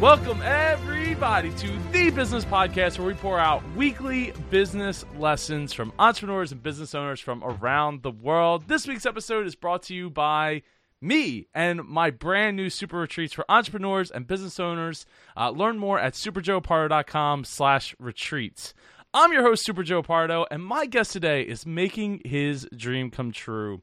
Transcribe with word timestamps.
Welcome, 0.00 0.42
everybody, 0.42 1.50
to 1.52 1.78
the 1.92 2.10
Business 2.10 2.44
Podcast, 2.44 2.98
where 2.98 3.06
we 3.06 3.14
pour 3.14 3.38
out 3.38 3.62
weekly 3.74 4.34
business 4.50 5.04
lessons 5.16 5.72
from 5.72 5.92
entrepreneurs 5.98 6.52
and 6.52 6.62
business 6.62 6.94
owners 6.94 7.20
from 7.20 7.42
around 7.42 8.02
the 8.02 8.10
world. 8.10 8.66
This 8.66 8.86
week's 8.86 9.06
episode 9.06 9.46
is 9.46 9.54
brought 9.54 9.84
to 9.84 9.94
you 9.94 10.10
by 10.10 10.62
me 11.00 11.46
and 11.54 11.84
my 11.84 12.10
brand 12.10 12.56
new 12.56 12.68
super 12.68 12.98
retreats 12.98 13.32
for 13.32 13.44
entrepreneurs 13.48 14.10
and 14.10 14.26
business 14.26 14.58
owners. 14.60 15.06
Uh, 15.36 15.50
learn 15.50 15.78
more 15.78 15.98
at 15.98 16.14
superjoepardo.com 16.14 17.44
slash 17.44 17.94
retreats. 17.98 18.74
I'm 19.14 19.32
your 19.32 19.42
host, 19.42 19.64
Super 19.64 19.84
Joe 19.84 20.02
Pardo, 20.02 20.44
and 20.50 20.62
my 20.62 20.86
guest 20.86 21.12
today 21.12 21.42
is 21.42 21.64
making 21.64 22.22
his 22.24 22.68
dream 22.76 23.10
come 23.10 23.30
true 23.30 23.80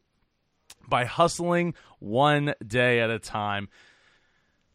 by 0.89 1.05
hustling 1.05 1.73
one 1.99 2.53
day 2.67 2.99
at 2.99 3.09
a 3.09 3.17
time. 3.17 3.69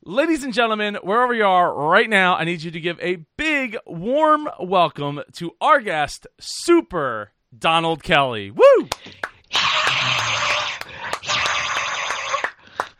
Ladies 0.08 0.44
and 0.44 0.54
gentlemen, 0.54 0.94
wherever 1.02 1.34
you 1.34 1.44
are 1.44 1.74
right 1.74 2.08
now, 2.08 2.36
I 2.36 2.44
need 2.44 2.62
you 2.62 2.70
to 2.70 2.78
give 2.78 2.96
a 3.00 3.16
big, 3.36 3.76
warm 3.86 4.48
welcome 4.60 5.20
to 5.32 5.50
our 5.60 5.80
guest, 5.80 6.28
Super 6.38 7.32
Donald 7.58 8.04
Kelly. 8.04 8.52
Woo! 8.52 8.88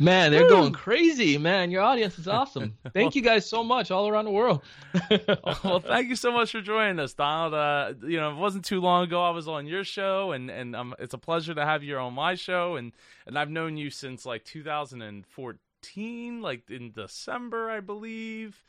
Man, 0.00 0.32
they're 0.32 0.42
Woo! 0.42 0.48
going 0.48 0.72
crazy, 0.72 1.38
man. 1.38 1.70
Your 1.70 1.82
audience 1.82 2.18
is 2.18 2.26
awesome. 2.26 2.76
Thank 2.92 3.14
you 3.14 3.22
guys 3.22 3.48
so 3.48 3.62
much 3.62 3.92
all 3.92 4.08
around 4.08 4.24
the 4.24 4.32
world. 4.32 4.62
well, 5.62 5.78
thank 5.78 6.08
you 6.08 6.16
so 6.16 6.32
much 6.32 6.50
for 6.50 6.60
joining 6.60 6.98
us, 6.98 7.14
Donald. 7.14 7.54
Uh, 7.54 7.94
you 8.04 8.18
know, 8.18 8.32
it 8.32 8.36
wasn't 8.36 8.64
too 8.64 8.80
long 8.80 9.04
ago 9.04 9.22
I 9.22 9.30
was 9.30 9.46
on 9.46 9.68
your 9.68 9.84
show, 9.84 10.32
and 10.32 10.50
and 10.50 10.74
um, 10.74 10.92
it's 10.98 11.14
a 11.14 11.18
pleasure 11.18 11.54
to 11.54 11.64
have 11.64 11.84
you 11.84 11.96
on 11.98 12.14
my 12.14 12.34
show. 12.34 12.74
And 12.74 12.92
and 13.26 13.38
I've 13.38 13.50
known 13.50 13.76
you 13.76 13.90
since 13.90 14.26
like 14.26 14.44
2014 14.44 15.60
like 16.42 16.70
in 16.70 16.92
December, 16.92 17.70
I 17.70 17.80
believe. 17.80 18.64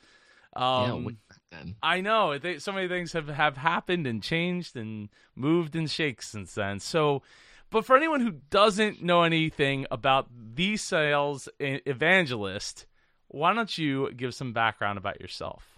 Um, 0.56 1.18
yeah, 1.52 1.64
I 1.84 2.02
know 2.02 2.38
they, 2.38 2.60
so 2.60 2.72
many 2.72 2.88
things 2.88 3.14
have 3.14 3.28
have 3.28 3.58
happened 3.58 4.08
and 4.08 4.24
changed 4.24 4.76
and 4.76 5.10
moved 5.36 5.76
and 5.76 5.90
shaked 5.90 6.24
since 6.24 6.56
then. 6.56 6.80
So, 6.80 7.22
but 7.70 7.86
for 7.86 7.96
anyone 7.96 8.22
who 8.22 8.32
doesn't 8.50 9.04
know 9.04 9.24
anything 9.24 9.86
about 9.92 10.28
the 10.56 10.78
sales 10.78 11.48
evangelist, 11.60 12.88
why 13.28 13.54
don't 13.54 13.78
you 13.78 14.12
give 14.14 14.34
some 14.34 14.54
background 14.54 14.98
about 14.98 15.22
yourself? 15.22 15.77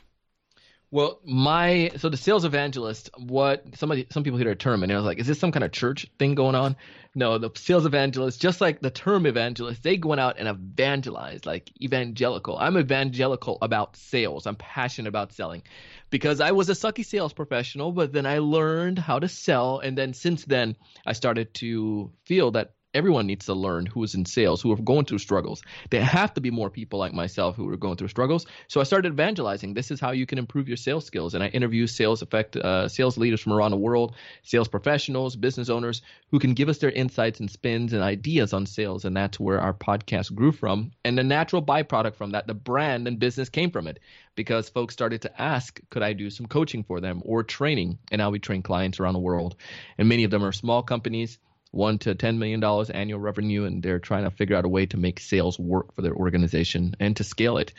Well, 0.92 1.20
my 1.24 1.92
so 1.98 2.10
the 2.10 2.18
sales 2.18 2.46
evangelist, 2.46 3.12
what 3.16 3.64
somebody 3.78 4.08
some 4.10 4.24
people 4.24 4.40
hear 4.40 4.50
a 4.50 4.56
term 4.56 4.82
and 4.82 4.92
I 4.92 4.96
was 4.96 5.06
like, 5.06 5.20
is 5.20 5.28
this 5.28 5.40
some 5.40 5.52
kind 5.52 5.64
of 5.64 5.72
church 5.72 6.08
thing 6.18 6.34
going 6.34 6.56
on? 6.56 6.76
No, 7.14 7.38
the 7.38 7.52
sales 7.56 7.86
evangelist, 7.86 8.42
just 8.42 8.60
like 8.60 8.82
the 8.82 8.90
term 8.90 9.28
evangelist, 9.28 9.84
they 9.84 10.00
went 10.00 10.20
out 10.20 10.40
and 10.40 10.48
evangelized, 10.48 11.46
like 11.46 11.72
evangelical. 11.80 12.58
I'm 12.58 12.78
evangelical 12.78 13.60
about 13.62 13.98
sales. 13.98 14.48
I'm 14.48 14.56
passionate 14.56 15.10
about 15.10 15.34
selling 15.34 15.62
because 16.10 16.42
I 16.42 16.52
was 16.54 16.70
a 16.70 16.74
sucky 16.74 17.06
sales 17.06 17.34
professional, 17.34 17.92
but 17.92 18.12
then 18.12 18.26
I 18.26 18.40
learned 18.40 18.98
how 18.98 19.20
to 19.20 19.28
sell, 19.28 19.80
and 19.80 19.96
then 19.96 20.14
since 20.14 20.44
then 20.46 20.76
I 21.06 21.14
started 21.14 21.54
to 21.56 22.12
feel 22.26 22.52
that 22.52 22.74
everyone 22.94 23.28
needs 23.28 23.46
to 23.46 23.54
learn 23.54 23.86
who 23.86 24.04
is 24.04 24.16
in 24.16 24.26
sales, 24.26 24.62
who 24.62 24.72
are 24.72 24.78
going 24.78 25.06
through 25.06 25.20
struggles. 25.20 25.62
There 25.92 26.04
have 26.04 26.34
to 26.34 26.42
be 26.42 26.50
more 26.50 26.70
people 26.70 26.98
like 26.98 27.14
myself 27.14 27.56
who 27.56 27.70
are 27.70 27.78
going 27.78 27.98
through 27.98 28.08
struggles. 28.08 28.48
So 28.68 28.82
I 28.82 28.84
started 28.84 29.14
evangelizing. 29.14 29.74
This 29.74 29.92
is 29.92 30.00
how 30.00 30.12
you 30.12 30.26
can 30.26 30.40
improve 30.40 30.68
your 30.68 30.78
sales 30.78 31.06
skills. 31.06 31.36
And 31.36 31.44
I 31.44 31.48
interview 31.48 31.86
sales 31.86 32.22
effect, 32.22 32.56
uh, 32.56 32.88
sales 32.88 33.18
leaders 33.18 33.42
from 33.42 33.54
around 33.54 33.72
the 33.72 33.78
world, 33.78 34.16
sales 34.44 34.68
professionals, 34.68 35.36
business 35.36 35.70
owners 35.70 36.02
who 36.32 36.40
can 36.40 36.54
give 36.54 36.70
us 36.70 36.80
their 36.80 36.92
insights 36.92 37.40
and 37.40 37.50
spins 37.50 37.94
and 37.94 38.02
ideas 38.02 38.54
on 38.54 38.66
sales. 38.66 39.06
And 39.06 39.16
that's 39.16 39.40
where 39.40 39.60
our 39.60 39.74
podcast 39.74 40.34
grew 40.34 40.52
from. 40.52 40.92
And 41.06 41.18
the 41.18 41.24
natural 41.24 41.62
byproduct 41.62 42.16
from 42.16 42.32
that, 42.32 42.48
the 42.48 42.56
brand 42.56 43.08
and 43.08 43.20
business 43.20 43.50
came 43.50 43.70
from 43.70 43.88
it 43.88 44.00
because 44.36 44.70
folks 44.70 44.94
started 44.94 45.22
to 45.22 45.42
ask, 45.42 45.80
could 45.90 46.02
I 46.02 46.14
do 46.14 46.30
some 46.30 46.48
coaching 46.48 46.84
for 46.84 47.00
them 47.00 47.22
or 47.24 47.44
training? 47.44 48.00
And 48.12 48.20
now 48.20 48.32
we 48.32 48.40
train 48.40 48.64
clients 48.64 49.00
around 49.00 49.14
the 49.14 49.20
world. 49.20 49.58
And 49.98 50.10
many 50.10 50.24
of 50.24 50.32
them 50.32 50.44
are 50.44 50.52
small 50.52 50.82
companies 50.82 51.38
one 51.72 51.98
to 52.00 52.16
ten 52.16 52.40
million 52.40 52.60
dollars 52.60 52.90
annual 52.90 53.20
revenue, 53.20 53.66
and 53.66 53.84
they're 53.84 54.00
trying 54.00 54.24
to 54.24 54.32
figure 54.32 54.56
out 54.56 54.66
a 54.66 54.70
way 54.70 54.86
to 54.88 54.98
make 54.98 55.20
sales 55.20 55.60
work 55.60 55.94
for 55.94 56.02
their 56.02 56.14
organization 56.14 56.96
and 57.00 57.16
to 57.18 57.24
scale 57.24 57.58
it. 57.58 57.74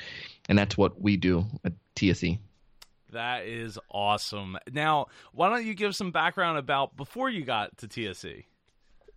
And 0.48 0.58
that's 0.58 0.76
what 0.76 1.00
we 1.00 1.16
do 1.16 1.46
at 1.64 1.72
TSE. 1.96 2.38
That 3.12 3.46
is 3.46 3.78
awesome. 3.90 4.56
Now, 4.72 5.06
why 5.32 5.48
don't 5.48 5.66
you 5.66 5.74
give 5.74 5.96
some 5.96 6.12
background 6.12 6.58
about 6.58 6.96
before 6.96 7.28
you 7.28 7.44
got 7.44 7.76
to 7.78 7.88
TSE? 7.88 8.46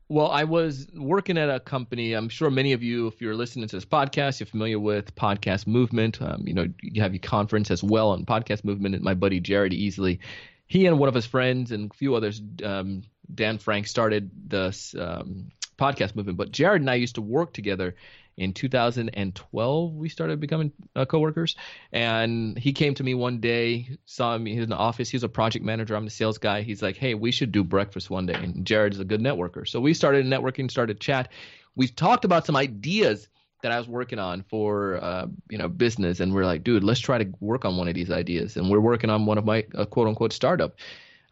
Well, 0.09 0.29
I 0.29 0.43
was 0.43 0.87
working 0.93 1.37
at 1.37 1.49
a 1.49 1.59
company. 1.59 2.13
I'm 2.13 2.29
sure 2.29 2.51
many 2.51 2.73
of 2.73 2.83
you, 2.83 3.07
if 3.07 3.21
you're 3.21 3.35
listening 3.35 3.67
to 3.67 3.75
this 3.77 3.85
podcast, 3.85 4.39
you're 4.39 4.47
familiar 4.47 4.79
with 4.79 5.15
Podcast 5.15 5.65
Movement. 5.65 6.21
Um, 6.21 6.45
you 6.45 6.53
know, 6.53 6.67
you 6.81 7.01
have 7.01 7.13
your 7.13 7.21
conference 7.21 7.71
as 7.71 7.83
well 7.83 8.09
on 8.09 8.25
Podcast 8.25 8.63
Movement. 8.63 8.95
And 8.95 9.03
my 9.03 9.13
buddy 9.13 9.39
Jared 9.39 9.71
Easley, 9.71 10.19
he 10.67 10.85
and 10.85 10.99
one 10.99 11.09
of 11.09 11.15
his 11.15 11.25
friends 11.25 11.71
and 11.71 11.89
a 11.89 11.93
few 11.93 12.15
others 12.15 12.41
um, 12.63 13.03
Dan 13.33 13.57
Frank 13.57 13.87
started 13.87 14.31
this 14.47 14.95
um, 14.97 15.51
podcast 15.77 16.15
movement. 16.15 16.37
But 16.37 16.51
Jared 16.51 16.81
and 16.81 16.89
I 16.89 16.95
used 16.95 17.15
to 17.15 17.21
work 17.21 17.53
together 17.53 17.95
in 18.37 18.53
2012. 18.53 19.93
We 19.93 20.09
started 20.09 20.39
becoming 20.39 20.71
uh, 20.95 21.05
coworkers, 21.05 21.55
and 21.91 22.57
he 22.57 22.73
came 22.73 22.95
to 22.95 23.03
me 23.03 23.13
one 23.13 23.39
day, 23.39 23.97
saw 24.05 24.37
me 24.37 24.57
in 24.57 24.69
the 24.69 24.75
office. 24.75 25.09
He's 25.09 25.23
a 25.23 25.29
project 25.29 25.63
manager. 25.63 25.95
I'm 25.95 26.05
the 26.05 26.11
sales 26.11 26.37
guy. 26.37 26.61
He's 26.61 26.81
like, 26.81 26.97
"Hey, 26.97 27.13
we 27.13 27.31
should 27.31 27.51
do 27.51 27.63
breakfast 27.63 28.09
one 28.09 28.25
day." 28.25 28.33
And 28.33 28.65
Jared's 28.65 28.99
a 28.99 29.05
good 29.05 29.21
networker, 29.21 29.67
so 29.67 29.79
we 29.79 29.93
started 29.93 30.25
networking, 30.25 30.69
started 30.69 30.99
chat. 30.99 31.31
We 31.75 31.87
talked 31.87 32.25
about 32.25 32.45
some 32.45 32.55
ideas 32.55 33.27
that 33.61 33.71
I 33.71 33.77
was 33.77 33.87
working 33.87 34.19
on 34.19 34.43
for 34.43 34.97
uh, 35.01 35.27
you 35.49 35.57
know 35.57 35.67
business, 35.67 36.19
and 36.19 36.33
we're 36.33 36.45
like, 36.45 36.63
dude, 36.63 36.83
let's 36.83 36.99
try 36.99 37.17
to 37.17 37.31
work 37.39 37.65
on 37.65 37.77
one 37.77 37.87
of 37.87 37.95
these 37.95 38.11
ideas. 38.11 38.57
And 38.57 38.69
we're 38.69 38.79
working 38.79 39.09
on 39.09 39.25
one 39.25 39.37
of 39.37 39.45
my 39.45 39.65
uh, 39.75 39.85
quote 39.85 40.07
unquote 40.07 40.33
startup 40.33 40.75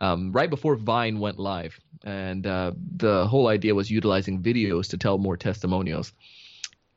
um, 0.02 0.32
right 0.32 0.50
before 0.50 0.76
Vine 0.76 1.20
went 1.20 1.40
live, 1.40 1.80
and 2.04 2.46
uh, 2.46 2.72
the 2.98 3.28
whole 3.28 3.48
idea 3.48 3.76
was 3.76 3.90
utilizing 3.90 4.42
videos 4.42 4.90
to 4.90 4.98
tell 4.98 5.18
more 5.20 5.38
testimonials. 5.38 6.12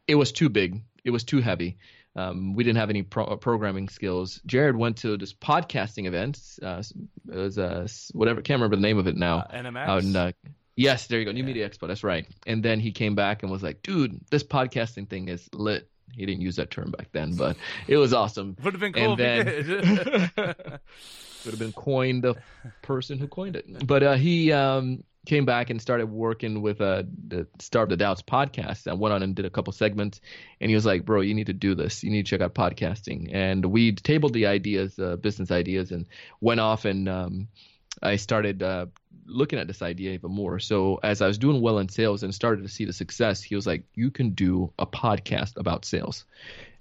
It 0.08 0.14
was 0.14 0.32
too 0.32 0.48
big. 0.48 0.82
It 1.04 1.10
was 1.10 1.22
too 1.22 1.40
heavy. 1.40 1.76
Um, 2.16 2.54
we 2.54 2.64
didn't 2.64 2.78
have 2.78 2.90
any 2.90 3.02
pro- 3.02 3.36
programming 3.36 3.88
skills. 3.88 4.40
Jared 4.46 4.76
went 4.76 4.96
to 4.98 5.18
this 5.18 5.34
podcasting 5.34 6.06
event. 6.06 6.40
Uh, 6.62 6.82
it 7.30 7.36
was 7.36 7.58
uh, 7.58 7.86
whatever. 8.12 8.40
Can't 8.40 8.58
remember 8.58 8.76
the 8.76 8.82
name 8.82 8.98
of 8.98 9.06
it 9.06 9.16
now. 9.16 9.40
Uh, 9.40 9.52
NMX. 9.52 10.16
uh, 10.16 10.32
yes, 10.74 11.06
there 11.06 11.18
you 11.18 11.26
go. 11.26 11.32
New 11.32 11.40
yeah. 11.40 11.46
Media 11.46 11.68
Expo. 11.68 11.86
That's 11.86 12.04
right. 12.04 12.26
And 12.46 12.62
then 12.62 12.80
he 12.80 12.92
came 12.92 13.14
back 13.14 13.42
and 13.42 13.52
was 13.52 13.62
like, 13.62 13.82
"Dude, 13.82 14.18
this 14.30 14.44
podcasting 14.44 15.10
thing 15.10 15.28
is 15.28 15.46
lit." 15.52 15.88
He 16.16 16.26
didn't 16.26 16.42
use 16.42 16.56
that 16.56 16.70
term 16.70 16.90
back 16.90 17.08
then, 17.12 17.36
but 17.36 17.56
it 17.88 17.96
was 17.96 18.12
awesome. 18.12 18.56
Would 18.64 18.74
have 18.74 18.80
been 18.80 18.92
cool 18.92 19.12
and 19.12 19.20
if 19.20 19.46
then, 19.46 19.46
he 19.46 19.62
did. 19.62 20.36
would 21.44 21.52
have 21.52 21.58
been 21.58 21.72
coined 21.72 22.22
the 22.22 22.34
person 22.80 23.18
who 23.18 23.28
coined 23.28 23.54
it. 23.56 23.86
But 23.86 24.02
uh, 24.02 24.14
he 24.14 24.50
um, 24.50 25.04
came 25.26 25.44
back 25.44 25.68
and 25.68 25.80
started 25.80 26.06
working 26.06 26.62
with 26.62 26.80
uh, 26.80 27.02
the 27.28 27.46
Starve 27.58 27.90
the 27.90 27.98
Doubts 27.98 28.22
podcast. 28.22 28.88
I 28.88 28.94
went 28.94 29.12
on 29.12 29.22
and 29.22 29.34
did 29.34 29.44
a 29.44 29.50
couple 29.50 29.72
segments, 29.74 30.22
and 30.60 30.70
he 30.70 30.74
was 30.74 30.86
like, 30.86 31.04
"Bro, 31.04 31.20
you 31.20 31.34
need 31.34 31.46
to 31.48 31.52
do 31.52 31.74
this. 31.74 32.02
You 32.02 32.10
need 32.10 32.24
to 32.24 32.30
check 32.30 32.40
out 32.40 32.54
podcasting." 32.54 33.28
And 33.32 33.66
we 33.66 33.92
tabled 33.92 34.32
the 34.32 34.46
ideas, 34.46 34.98
uh, 34.98 35.16
business 35.16 35.50
ideas, 35.50 35.90
and 35.90 36.06
went 36.40 36.60
off 36.60 36.86
and 36.86 37.08
um, 37.08 37.48
I 38.02 38.16
started 38.16 38.62
uh, 38.62 38.86
looking 39.26 39.58
at 39.58 39.66
this 39.66 39.82
idea 39.82 40.12
even 40.12 40.30
more. 40.30 40.58
So 40.58 41.00
as 41.02 41.22
I 41.22 41.26
was 41.26 41.38
doing 41.38 41.60
well 41.60 41.78
in 41.78 41.88
sales 41.88 42.22
and 42.22 42.34
started 42.34 42.62
to 42.62 42.68
see 42.68 42.84
the 42.84 42.92
success, 42.92 43.42
he 43.42 43.54
was 43.54 43.66
like, 43.66 43.84
"You 43.94 44.10
can 44.10 44.30
do 44.30 44.72
a 44.78 44.86
podcast 44.86 45.56
about 45.56 45.84
sales," 45.84 46.24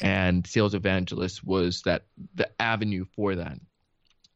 and 0.02 0.46
Sales 0.46 0.74
Evangelist 0.74 1.44
was 1.44 1.81
that 1.84 2.06
the 2.36 2.50
avenue 2.62 3.06
for 3.16 3.36
that. 3.36 3.59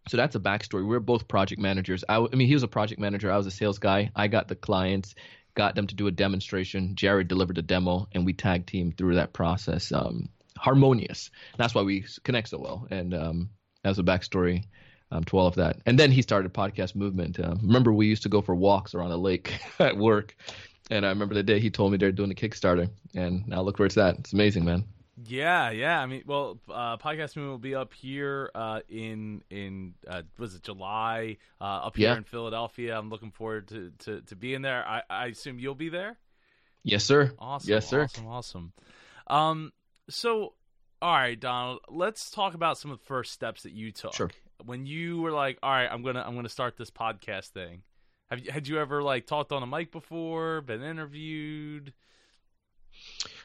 So 0.09 0.18
that's 0.18 0.35
a 0.35 0.40
backstory. 0.40 0.88
We 0.88 0.95
are 0.95 1.01
both 1.01 1.28
project 1.28 1.62
managers. 1.62 2.03
I, 2.07 2.18
I 2.18 2.35
mean, 2.35 2.47
he 2.47 2.53
was 2.53 2.63
a 2.63 2.68
project 2.68 3.00
manager. 3.00 3.31
I 3.31 3.38
was 3.38 3.47
a 3.47 3.51
sales 3.51 3.79
guy. 3.79 4.12
I 4.16 4.28
got 4.28 4.47
the 4.47 4.56
clients, 4.56 5.16
got 5.53 5.75
them 5.75 5.88
to 5.88 5.95
do 5.95 6.07
a 6.07 6.12
demonstration. 6.12 6.95
Jared 6.95 7.28
delivered 7.28 7.57
a 7.57 7.62
demo, 7.62 8.07
and 8.13 8.25
we 8.25 8.34
tag 8.34 8.66
team 8.66 8.94
through 8.94 9.16
that 9.16 9.34
process. 9.34 9.91
Um, 9.91 10.29
harmonious. 10.57 11.30
That's 11.57 11.75
why 11.75 11.83
we 11.83 12.06
connect 12.24 12.50
so 12.50 12.59
well. 12.59 12.88
And 12.89 13.13
um, 13.13 13.50
as 13.83 14.00
a 14.00 14.04
backstory 14.04 14.65
um, 15.12 15.24
to 15.25 15.38
all 15.38 15.48
of 15.48 15.56
that. 15.56 15.77
And 15.86 15.98
then 15.98 16.12
he 16.12 16.21
started 16.21 16.54
podcast 16.54 16.95
movement. 16.95 17.39
Uh, 17.39 17.56
remember, 17.62 17.94
we 17.94 18.07
used 18.07 18.24
to 18.24 18.30
go 18.30 18.42
for 18.42 18.56
walks 18.56 18.94
around 18.94 19.09
the 19.09 19.18
lake 19.18 19.59
at 19.80 19.98
work. 19.98 20.36
And 20.89 21.06
I 21.06 21.09
remember 21.09 21.33
the 21.33 21.44
day 21.44 21.59
he 21.59 21.69
told 21.69 21.92
me 21.92 21.98
they're 21.98 22.12
doing 22.12 22.31
a 22.31 22.36
Kickstarter, 22.36 22.89
and 23.13 23.45
now 23.48 23.62
look 23.62 23.77
where 23.77 23.86
it's 23.86 23.98
at. 23.98 24.19
It's 24.19 24.31
amazing, 24.31 24.63
man. 24.63 24.86
Yeah, 25.25 25.71
yeah. 25.71 26.00
I 26.00 26.06
mean, 26.06 26.24
well, 26.27 26.59
uh, 26.69 26.98
podcast 26.98 27.36
movement 27.36 27.50
will 27.50 27.57
be 27.57 27.75
up 27.75 27.94
here 27.94 28.51
uh, 28.54 28.81
in 28.88 29.42
in 29.50 29.95
uh, 30.07 30.21
was 30.38 30.54
it 30.56 30.63
July 30.63 31.38
uh, 31.59 31.63
up 31.63 31.98
here 31.98 32.09
yeah. 32.09 32.18
in 32.18 32.24
Philadelphia. 32.24 32.98
I'm 32.98 33.09
looking 33.09 33.31
forward 33.31 33.68
to, 33.69 33.92
to, 34.00 34.21
to 34.21 34.36
being 34.36 34.62
there. 34.62 34.88
I, 34.88 35.01
I 35.09 35.25
assume 35.27 35.59
you'll 35.59 35.75
be 35.75 35.89
there. 35.89 36.18
Yes, 36.83 37.04
sir. 37.04 37.33
Awesome. 37.39 37.69
Yes, 37.69 37.88
sir. 37.89 38.04
Awesome. 38.04 38.27
Awesome. 38.27 38.74
Um. 39.27 39.74
So, 40.09 40.54
all 41.01 41.13
right, 41.13 41.39
Donald. 41.39 41.80
Let's 41.89 42.30
talk 42.30 42.54
about 42.54 42.77
some 42.77 42.92
of 42.92 43.00
the 43.00 43.06
first 43.06 43.33
steps 43.33 43.63
that 43.63 43.74
you 43.74 43.92
took. 43.92 44.13
Sure. 44.13 44.30
When 44.68 44.86
you 44.86 45.22
were 45.22 45.31
like, 45.31 45.58
all 45.64 45.72
right, 45.72 45.88
I'm 45.90 46.04
gonna 46.04 46.24
I'm 46.25 46.36
gonna 46.36 46.50
start 46.50 46.75
this 46.78 46.92
podcast 46.92 47.48
thing. 47.48 47.84
Have 48.30 48.40
you 48.40 48.52
had 48.52 48.68
you 48.68 48.80
ever 48.80 49.02
like 49.02 49.25
talked 49.25 49.52
on 49.54 49.64
a 49.64 49.68
mic 49.68 49.92
before? 49.92 50.62
Been 50.62 50.84
interviewed? 50.84 51.94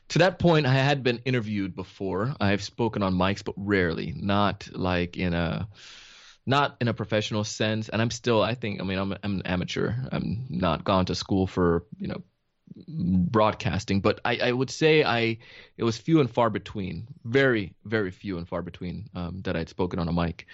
to 0.08 0.18
that 0.18 0.38
point, 0.38 0.66
I 0.66 0.74
had 0.74 1.02
been 1.02 1.20
interviewed 1.24 1.74
before. 1.74 2.34
I've 2.40 2.62
spoken 2.62 3.02
on 3.02 3.14
mics, 3.14 3.44
but 3.44 3.54
rarely, 3.56 4.12
not 4.16 4.68
like 4.72 5.16
in 5.16 5.32
a 5.32 5.68
not 6.44 6.76
in 6.80 6.88
a 6.88 6.94
professional 6.94 7.44
sense. 7.44 7.88
And 7.88 8.02
I'm 8.02 8.10
still, 8.10 8.42
I 8.42 8.54
think, 8.54 8.80
I 8.80 8.84
mean, 8.84 8.98
I'm, 8.98 9.12
I'm 9.22 9.36
an 9.36 9.42
amateur. 9.46 9.94
I'm 10.10 10.46
not 10.50 10.82
gone 10.84 11.06
to 11.06 11.14
school 11.14 11.46
for 11.46 11.84
you 11.98 12.08
know 12.08 12.22
broadcasting, 12.76 14.00
but 14.00 14.20
I, 14.24 14.38
I 14.38 14.52
would 14.52 14.70
say 14.70 15.04
I 15.04 15.38
it 15.76 15.84
was 15.84 15.96
few 15.96 16.20
and 16.20 16.30
far 16.30 16.50
between, 16.50 17.06
very 17.24 17.74
very 17.84 18.10
few 18.10 18.38
and 18.38 18.48
far 18.48 18.62
between 18.62 19.08
um, 19.14 19.40
that 19.42 19.56
I'd 19.56 19.68
spoken 19.68 19.98
on 19.98 20.08
a 20.08 20.12
mic 20.12 20.46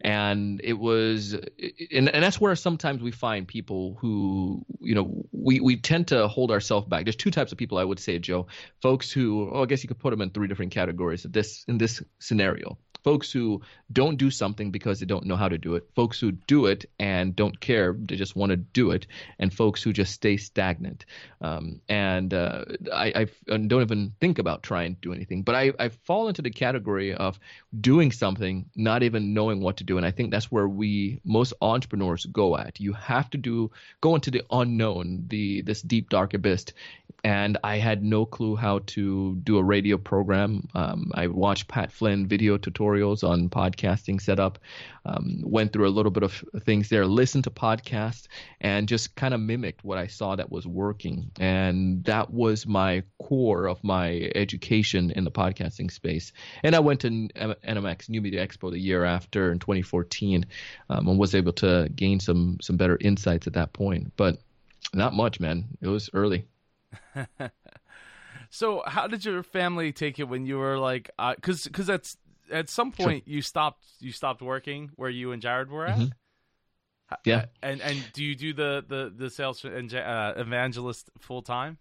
and 0.00 0.60
it 0.62 0.74
was 0.74 1.32
and, 1.32 2.08
and 2.08 2.22
that's 2.22 2.40
where 2.40 2.54
sometimes 2.54 3.02
we 3.02 3.10
find 3.10 3.48
people 3.48 3.96
who 4.00 4.64
you 4.80 4.94
know 4.94 5.24
we, 5.32 5.60
we 5.60 5.76
tend 5.76 6.08
to 6.08 6.28
hold 6.28 6.50
ourselves 6.50 6.86
back. 6.86 7.04
There's 7.04 7.16
two 7.16 7.30
types 7.30 7.52
of 7.52 7.58
people 7.58 7.78
i 7.78 7.84
would 7.84 7.98
say 7.98 8.18
joe. 8.18 8.46
Folks 8.80 9.10
who 9.10 9.50
oh, 9.52 9.62
i 9.62 9.66
guess 9.66 9.82
you 9.82 9.88
could 9.88 9.98
put 9.98 10.10
them 10.10 10.20
in 10.20 10.30
three 10.30 10.46
different 10.48 10.72
categories 10.72 11.26
this 11.28 11.64
in 11.68 11.78
this 11.78 12.02
scenario 12.18 12.78
folks 13.08 13.32
who 13.32 13.62
don't 13.90 14.18
do 14.18 14.30
something 14.30 14.70
because 14.70 15.00
they 15.00 15.06
don't 15.06 15.24
know 15.24 15.34
how 15.34 15.48
to 15.48 15.56
do 15.56 15.76
it, 15.76 15.88
folks 15.96 16.20
who 16.20 16.30
do 16.30 16.66
it 16.66 16.84
and 16.98 17.34
don't 17.34 17.58
care, 17.58 17.96
they 17.98 18.16
just 18.16 18.36
want 18.36 18.50
to 18.50 18.56
do 18.56 18.90
it, 18.90 19.06
and 19.38 19.50
folks 19.50 19.82
who 19.82 19.94
just 19.94 20.12
stay 20.12 20.36
stagnant. 20.36 21.06
Um, 21.40 21.80
and 21.88 22.34
uh, 22.34 22.66
I, 22.92 23.26
I, 23.48 23.56
don't 23.56 23.80
even 23.80 24.12
think 24.20 24.38
about 24.38 24.62
trying 24.62 24.96
to 24.96 25.00
do 25.00 25.14
anything, 25.14 25.42
but 25.42 25.54
I, 25.54 25.72
I 25.78 25.88
fall 25.88 26.28
into 26.28 26.42
the 26.42 26.50
category 26.50 27.14
of 27.14 27.40
doing 27.80 28.12
something, 28.12 28.66
not 28.76 29.02
even 29.02 29.32
knowing 29.32 29.62
what 29.62 29.78
to 29.78 29.84
do. 29.84 29.96
And 29.96 30.04
I 30.04 30.10
think 30.10 30.30
that's 30.30 30.52
where 30.52 30.68
we, 30.68 31.22
most 31.24 31.54
entrepreneurs, 31.62 32.26
go 32.26 32.58
at. 32.58 32.78
You 32.78 32.92
have 32.92 33.30
to 33.30 33.38
do, 33.38 33.70
go 34.02 34.16
into 34.16 34.30
the 34.30 34.42
unknown, 34.50 35.24
the 35.28 35.62
this 35.62 35.80
deep, 35.80 36.10
dark 36.10 36.34
abyss. 36.34 36.66
And 37.24 37.56
I 37.64 37.78
had 37.78 38.04
no 38.04 38.26
clue 38.26 38.54
how 38.54 38.80
to 38.86 39.36
do 39.36 39.56
a 39.56 39.62
radio 39.62 39.96
program. 39.96 40.68
Um, 40.74 41.10
I 41.14 41.28
watched 41.28 41.68
Pat 41.68 41.90
Flynn 41.90 42.26
video 42.26 42.58
tutorials 42.58 42.97
tutorials 42.98 43.28
on 43.28 43.48
podcasting 43.48 44.20
setup. 44.20 44.58
Um, 45.04 45.40
went 45.42 45.72
through 45.72 45.88
a 45.88 45.90
little 45.90 46.10
bit 46.10 46.22
of 46.22 46.44
things 46.64 46.88
there, 46.88 47.06
listened 47.06 47.44
to 47.44 47.50
podcasts, 47.50 48.26
and 48.60 48.86
just 48.86 49.14
kind 49.14 49.32
of 49.32 49.40
mimicked 49.40 49.82
what 49.82 49.96
I 49.96 50.06
saw 50.06 50.36
that 50.36 50.50
was 50.50 50.66
working. 50.66 51.30
And 51.40 52.04
that 52.04 52.30
was 52.30 52.66
my 52.66 53.02
core 53.22 53.66
of 53.66 53.82
my 53.82 54.30
education 54.34 55.10
in 55.12 55.24
the 55.24 55.30
podcasting 55.30 55.90
space. 55.90 56.32
And 56.62 56.74
I 56.74 56.80
went 56.80 57.00
to 57.00 57.08
NMX 57.08 58.08
New 58.10 58.20
Media 58.20 58.46
Expo 58.46 58.70
the 58.70 58.78
year 58.78 59.04
after 59.04 59.50
in 59.50 59.58
2014, 59.58 60.44
um, 60.90 61.08
and 61.08 61.18
was 61.18 61.34
able 61.34 61.52
to 61.54 61.88
gain 61.94 62.20
some 62.20 62.58
some 62.60 62.76
better 62.76 62.98
insights 63.00 63.46
at 63.46 63.54
that 63.54 63.72
point. 63.72 64.12
But 64.16 64.38
not 64.92 65.14
much, 65.14 65.40
man. 65.40 65.64
It 65.80 65.88
was 65.88 66.10
early. 66.12 66.46
So, 68.50 68.82
how 68.86 69.06
did 69.06 69.24
your 69.24 69.42
family 69.42 69.92
take 69.92 70.18
it 70.18 70.24
when 70.24 70.46
you 70.46 70.58
were 70.58 70.78
like, 70.78 71.10
because 71.18 71.66
uh, 71.66 71.70
because 71.70 71.86
that's 71.86 72.16
at 72.50 72.68
some 72.68 72.92
point 72.92 73.24
sure. 73.24 73.34
you 73.34 73.42
stopped 73.42 73.84
you 74.00 74.12
stopped 74.12 74.42
working 74.42 74.90
where 74.96 75.10
you 75.10 75.32
and 75.32 75.42
Jared 75.42 75.70
were 75.70 75.86
at. 75.86 75.98
Mm-hmm. 75.98 77.14
Yeah. 77.24 77.46
And 77.62 77.80
and 77.80 78.04
do 78.12 78.22
you 78.22 78.34
do 78.34 78.52
the 78.52 78.84
the 78.86 79.12
the 79.16 79.30
sales 79.30 79.64
uh, 79.64 80.32
evangelist 80.36 81.10
full 81.20 81.42
time? 81.42 81.78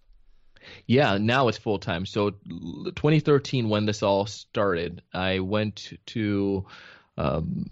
Yeah, 0.85 1.17
now 1.17 1.47
it's 1.47 1.57
full 1.57 1.79
time. 1.79 2.05
So 2.05 2.31
2013 2.31 3.69
when 3.69 3.85
this 3.85 4.01
all 4.01 4.25
started, 4.25 5.01
I 5.13 5.39
went 5.39 5.93
to 6.07 6.65
um, 7.17 7.65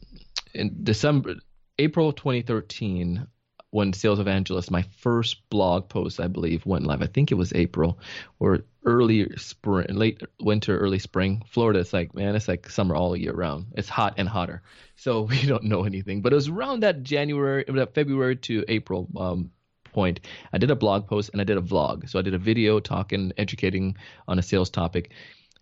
in 0.54 0.84
December 0.84 1.36
April 1.80 2.14
2013 2.14 3.28
when 3.72 3.92
Sales 3.94 4.20
Evangelist, 4.20 4.72
my 4.72 4.84
first 5.00 5.50
blog 5.50 5.90
post, 5.90 6.20
I 6.20 6.28
believe, 6.28 6.66
went 6.66 6.88
live. 6.88 7.02
I 7.02 7.08
think 7.08 7.32
it 7.32 7.36
was 7.36 7.52
April 7.54 8.00
or 8.40 8.64
early 8.86 9.36
spring, 9.38 9.88
late 9.90 10.22
winter, 10.40 10.78
early 10.78 11.00
spring. 11.00 11.44
Florida, 11.50 11.80
it's 11.80 11.92
like, 11.92 12.16
man, 12.16 12.36
it's 12.36 12.48
like 12.48 12.70
summer 12.70 12.96
all 12.96 13.18
year 13.18 13.34
round. 13.34 13.68
It's 13.76 13.90
hot 13.90 14.14
and 14.18 14.30
hotter. 14.30 14.62
So 14.96 15.22
we 15.30 15.46
don't 15.46 15.66
know 15.66 15.84
anything. 15.84 16.22
But 16.22 16.32
it 16.32 16.38
was 16.38 16.48
around 16.48 16.84
that 16.84 17.04
January, 17.04 17.66
that 17.68 17.94
February 17.94 18.38
to 18.38 18.64
April 18.68 19.10
um, 19.18 19.52
point. 19.92 20.22
I 20.54 20.58
did 20.58 20.72
a 20.72 20.76
blog 20.76 21.08
post 21.08 21.32
and 21.32 21.42
I 21.42 21.46
did 21.46 21.58
a 21.58 21.62
vlog. 21.62 22.10
So 22.10 22.18
I 22.18 22.22
did 22.22 22.34
a 22.34 22.40
video 22.40 22.80
talking, 22.80 23.34
educating 23.38 23.98
on 24.28 24.40
a 24.40 24.44
sales 24.44 24.70
topic. 24.70 25.12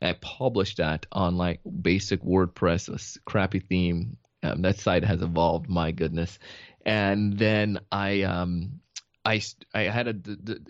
I 0.01 0.13
published 0.21 0.77
that 0.77 1.05
on 1.11 1.37
like 1.37 1.61
basic 1.81 2.21
WordPress, 2.21 2.89
a 2.89 3.19
crappy 3.29 3.59
theme. 3.59 4.17
Um, 4.43 4.61
that 4.63 4.77
site 4.77 5.05
has 5.05 5.21
evolved, 5.21 5.69
my 5.69 5.91
goodness 5.91 6.37
and 6.85 7.37
then 7.37 7.79
I 7.91 8.21
um 8.23 8.81
I 9.25 9.41
I 9.73 9.83
had 9.83 10.07
a 10.07 10.15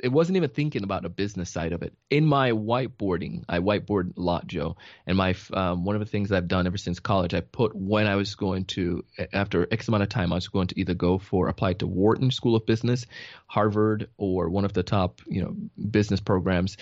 it 0.03 0.11
wasn't 0.11 0.37
even 0.37 0.49
thinking 0.49 0.83
about 0.83 1.05
a 1.05 1.09
business 1.09 1.49
side 1.49 1.73
of 1.73 1.81
it. 1.81 1.93
In 2.11 2.25
my 2.25 2.51
whiteboarding, 2.51 3.43
I 3.49 3.59
whiteboard 3.59 4.15
a 4.15 4.21
lot, 4.21 4.45
Joe, 4.45 4.77
and 5.07 5.17
my 5.17 5.35
um, 5.53 5.85
one 5.85 5.95
of 5.95 5.99
the 5.99 6.05
things 6.05 6.31
I've 6.31 6.47
done 6.47 6.67
ever 6.67 6.77
since 6.77 6.99
college, 6.99 7.33
I 7.33 7.41
put 7.41 7.75
when 7.75 8.05
I 8.05 8.15
was 8.15 8.35
going 8.35 8.65
to 8.65 9.03
after 9.31 9.67
X 9.71 9.87
amount 9.87 10.03
of 10.03 10.09
time, 10.09 10.31
I 10.31 10.35
was 10.35 10.49
going 10.49 10.67
to 10.67 10.79
either 10.79 10.93
go 10.93 11.17
for 11.17 11.47
apply 11.47 11.73
to 11.73 11.87
Wharton 11.87 12.29
School 12.29 12.55
of 12.55 12.65
Business, 12.67 13.07
Harvard, 13.47 14.09
or 14.17 14.49
one 14.49 14.65
of 14.65 14.73
the 14.73 14.83
top 14.83 15.21
you 15.25 15.41
know 15.41 15.55
business 15.89 16.21
programs, 16.21 16.77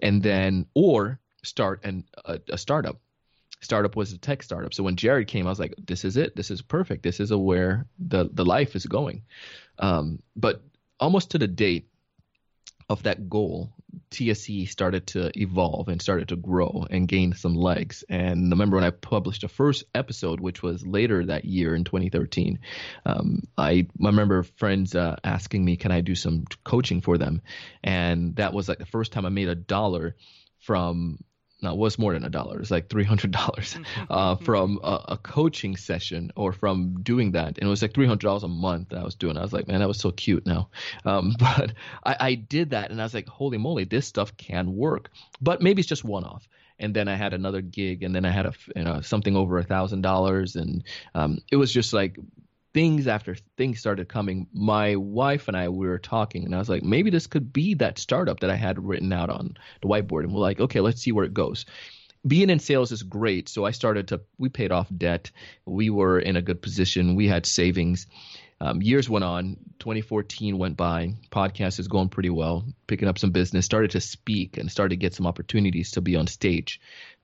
and 0.00 0.22
then 0.22 0.66
or 0.74 1.18
start 1.42 1.84
an 1.84 2.04
a, 2.24 2.38
a 2.50 2.58
startup 2.58 3.00
startup 3.66 3.96
was 3.96 4.12
a 4.12 4.18
tech 4.18 4.42
startup. 4.42 4.72
So 4.72 4.82
when 4.82 4.96
Jared 4.96 5.28
came, 5.28 5.46
I 5.46 5.50
was 5.50 5.60
like, 5.60 5.74
this 5.76 6.04
is 6.04 6.16
it. 6.16 6.34
This 6.34 6.50
is 6.50 6.62
perfect. 6.62 7.02
This 7.02 7.20
is 7.20 7.30
where 7.32 7.86
the 7.98 8.30
the 8.32 8.44
life 8.44 8.74
is 8.74 8.86
going. 8.86 9.24
Um, 9.78 10.20
but 10.34 10.62
almost 10.98 11.32
to 11.32 11.38
the 11.38 11.48
date 11.48 11.90
of 12.88 13.02
that 13.02 13.28
goal, 13.28 13.72
TSE 14.10 14.66
started 14.66 15.06
to 15.08 15.30
evolve 15.38 15.88
and 15.88 16.00
started 16.00 16.28
to 16.28 16.36
grow 16.36 16.86
and 16.90 17.08
gain 17.08 17.32
some 17.34 17.54
legs. 17.54 18.04
And 18.08 18.50
remember 18.50 18.76
when 18.76 18.84
I 18.84 18.90
published 18.90 19.42
the 19.42 19.48
first 19.48 19.84
episode, 19.94 20.40
which 20.40 20.62
was 20.62 20.86
later 20.86 21.26
that 21.26 21.44
year 21.44 21.74
in 21.74 21.84
2013, 21.84 22.60
um, 23.04 23.42
I, 23.58 23.70
I 23.70 23.86
remember 23.98 24.44
friends 24.44 24.94
uh, 24.94 25.16
asking 25.24 25.64
me, 25.64 25.76
can 25.76 25.90
I 25.90 26.00
do 26.00 26.14
some 26.14 26.44
coaching 26.64 27.00
for 27.00 27.18
them? 27.18 27.42
And 27.82 28.36
that 28.36 28.54
was 28.54 28.68
like 28.68 28.78
the 28.78 28.86
first 28.86 29.12
time 29.12 29.26
I 29.26 29.30
made 29.30 29.48
a 29.48 29.54
dollar 29.56 30.14
from 30.60 31.18
it 31.72 31.76
was 31.76 31.98
more 31.98 32.12
than 32.12 32.24
a 32.24 32.30
dollar. 32.30 32.60
It's 32.60 32.70
like 32.70 32.88
three 32.88 33.04
hundred 33.04 33.30
dollars 33.30 33.78
uh, 34.10 34.36
from 34.36 34.78
a, 34.82 35.04
a, 35.08 35.16
coaching 35.16 35.76
session 35.76 36.30
or 36.36 36.52
from 36.52 37.02
doing 37.02 37.32
that, 37.32 37.58
and 37.58 37.62
it 37.62 37.68
was 37.68 37.82
like 37.82 37.94
three 37.94 38.06
hundred 38.06 38.26
dollars 38.26 38.42
a 38.42 38.48
month 38.48 38.90
that 38.90 38.98
I 38.98 39.04
was 39.04 39.14
doing. 39.14 39.36
I 39.36 39.42
was 39.42 39.52
like, 39.52 39.68
man, 39.68 39.80
that 39.80 39.88
was 39.88 39.98
so 39.98 40.10
cute. 40.10 40.46
Now, 40.46 40.68
um, 41.04 41.34
but 41.38 41.72
I, 42.04 42.16
I 42.20 42.34
did 42.34 42.70
that, 42.70 42.90
and 42.90 43.00
I 43.00 43.04
was 43.04 43.14
like, 43.14 43.28
holy 43.28 43.58
moly, 43.58 43.84
this 43.84 44.06
stuff 44.06 44.36
can 44.36 44.74
work. 44.74 45.10
But 45.40 45.62
maybe 45.62 45.80
it's 45.80 45.88
just 45.88 46.04
one 46.04 46.24
off. 46.24 46.48
And 46.78 46.94
then 46.94 47.08
I 47.08 47.16
had 47.16 47.32
another 47.32 47.62
gig, 47.62 48.02
and 48.02 48.14
then 48.14 48.26
I 48.26 48.30
had 48.30 48.46
a 48.46 48.52
you 48.74 48.84
know 48.84 49.00
something 49.00 49.34
over 49.34 49.58
a 49.58 49.64
thousand 49.64 50.02
dollars, 50.02 50.56
and 50.56 50.84
um, 51.14 51.38
it 51.50 51.56
was 51.56 51.72
just 51.72 51.92
like 51.92 52.18
things 52.76 53.06
after 53.06 53.34
things 53.56 53.78
started 53.78 54.06
coming, 54.06 54.46
my 54.52 54.96
wife 54.96 55.48
and 55.48 55.56
I 55.56 55.70
we 55.70 55.86
were 55.86 55.98
talking, 55.98 56.44
and 56.44 56.54
I 56.54 56.58
was 56.58 56.68
like, 56.68 56.82
maybe 56.82 57.08
this 57.08 57.26
could 57.26 57.50
be 57.50 57.72
that 57.76 57.98
startup 57.98 58.40
that 58.40 58.50
I 58.50 58.54
had 58.54 58.78
written 58.78 59.14
out 59.14 59.30
on 59.30 59.56
the 59.80 59.88
whiteboard. 59.88 60.24
And 60.24 60.34
we're 60.34 60.40
like, 60.40 60.60
okay, 60.60 60.80
let's 60.80 61.00
see 61.00 61.10
where 61.10 61.24
it 61.24 61.32
goes. 61.32 61.64
Being 62.26 62.50
in 62.50 62.58
sales 62.58 62.92
is 62.92 63.02
great, 63.02 63.48
so 63.48 63.64
I 63.64 63.70
started 63.70 64.08
to. 64.08 64.20
We 64.36 64.50
paid 64.50 64.72
off 64.72 64.88
debt. 64.94 65.30
We 65.64 65.88
were 65.88 66.18
in 66.18 66.36
a 66.36 66.42
good 66.42 66.60
position. 66.60 67.16
We 67.16 67.28
had 67.28 67.46
savings. 67.46 68.08
Um, 68.60 68.82
years 68.82 69.08
went 69.08 69.24
on. 69.24 69.56
2014 69.78 70.58
went 70.58 70.76
by. 70.76 71.14
Podcast 71.30 71.78
is 71.78 71.88
going 71.88 72.10
pretty 72.10 72.30
well. 72.30 72.66
Picking 72.86 73.08
up 73.08 73.18
some 73.18 73.30
business. 73.30 73.64
Started 73.64 73.92
to 73.92 74.02
speak 74.02 74.58
and 74.58 74.70
started 74.70 74.90
to 74.90 74.96
get 74.96 75.14
some 75.14 75.26
opportunities 75.26 75.92
to 75.92 76.02
be 76.02 76.14
on 76.14 76.26
stage 76.26 76.78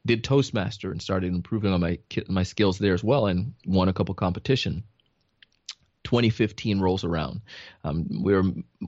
did 0.04 0.24
Toastmaster 0.24 0.90
and 0.90 1.00
started 1.00 1.32
improving 1.32 1.72
on 1.72 1.80
my 1.80 1.98
my 2.28 2.42
skills 2.42 2.78
there 2.78 2.94
as 2.94 3.04
well, 3.04 3.26
and 3.26 3.54
won 3.66 3.88
a 3.88 3.92
couple 3.92 4.14
competition. 4.14 4.82
2015 6.12 6.78
rolls 6.78 7.04
around. 7.04 7.40
Um, 7.84 8.22
we 8.22 8.34
were 8.34 8.42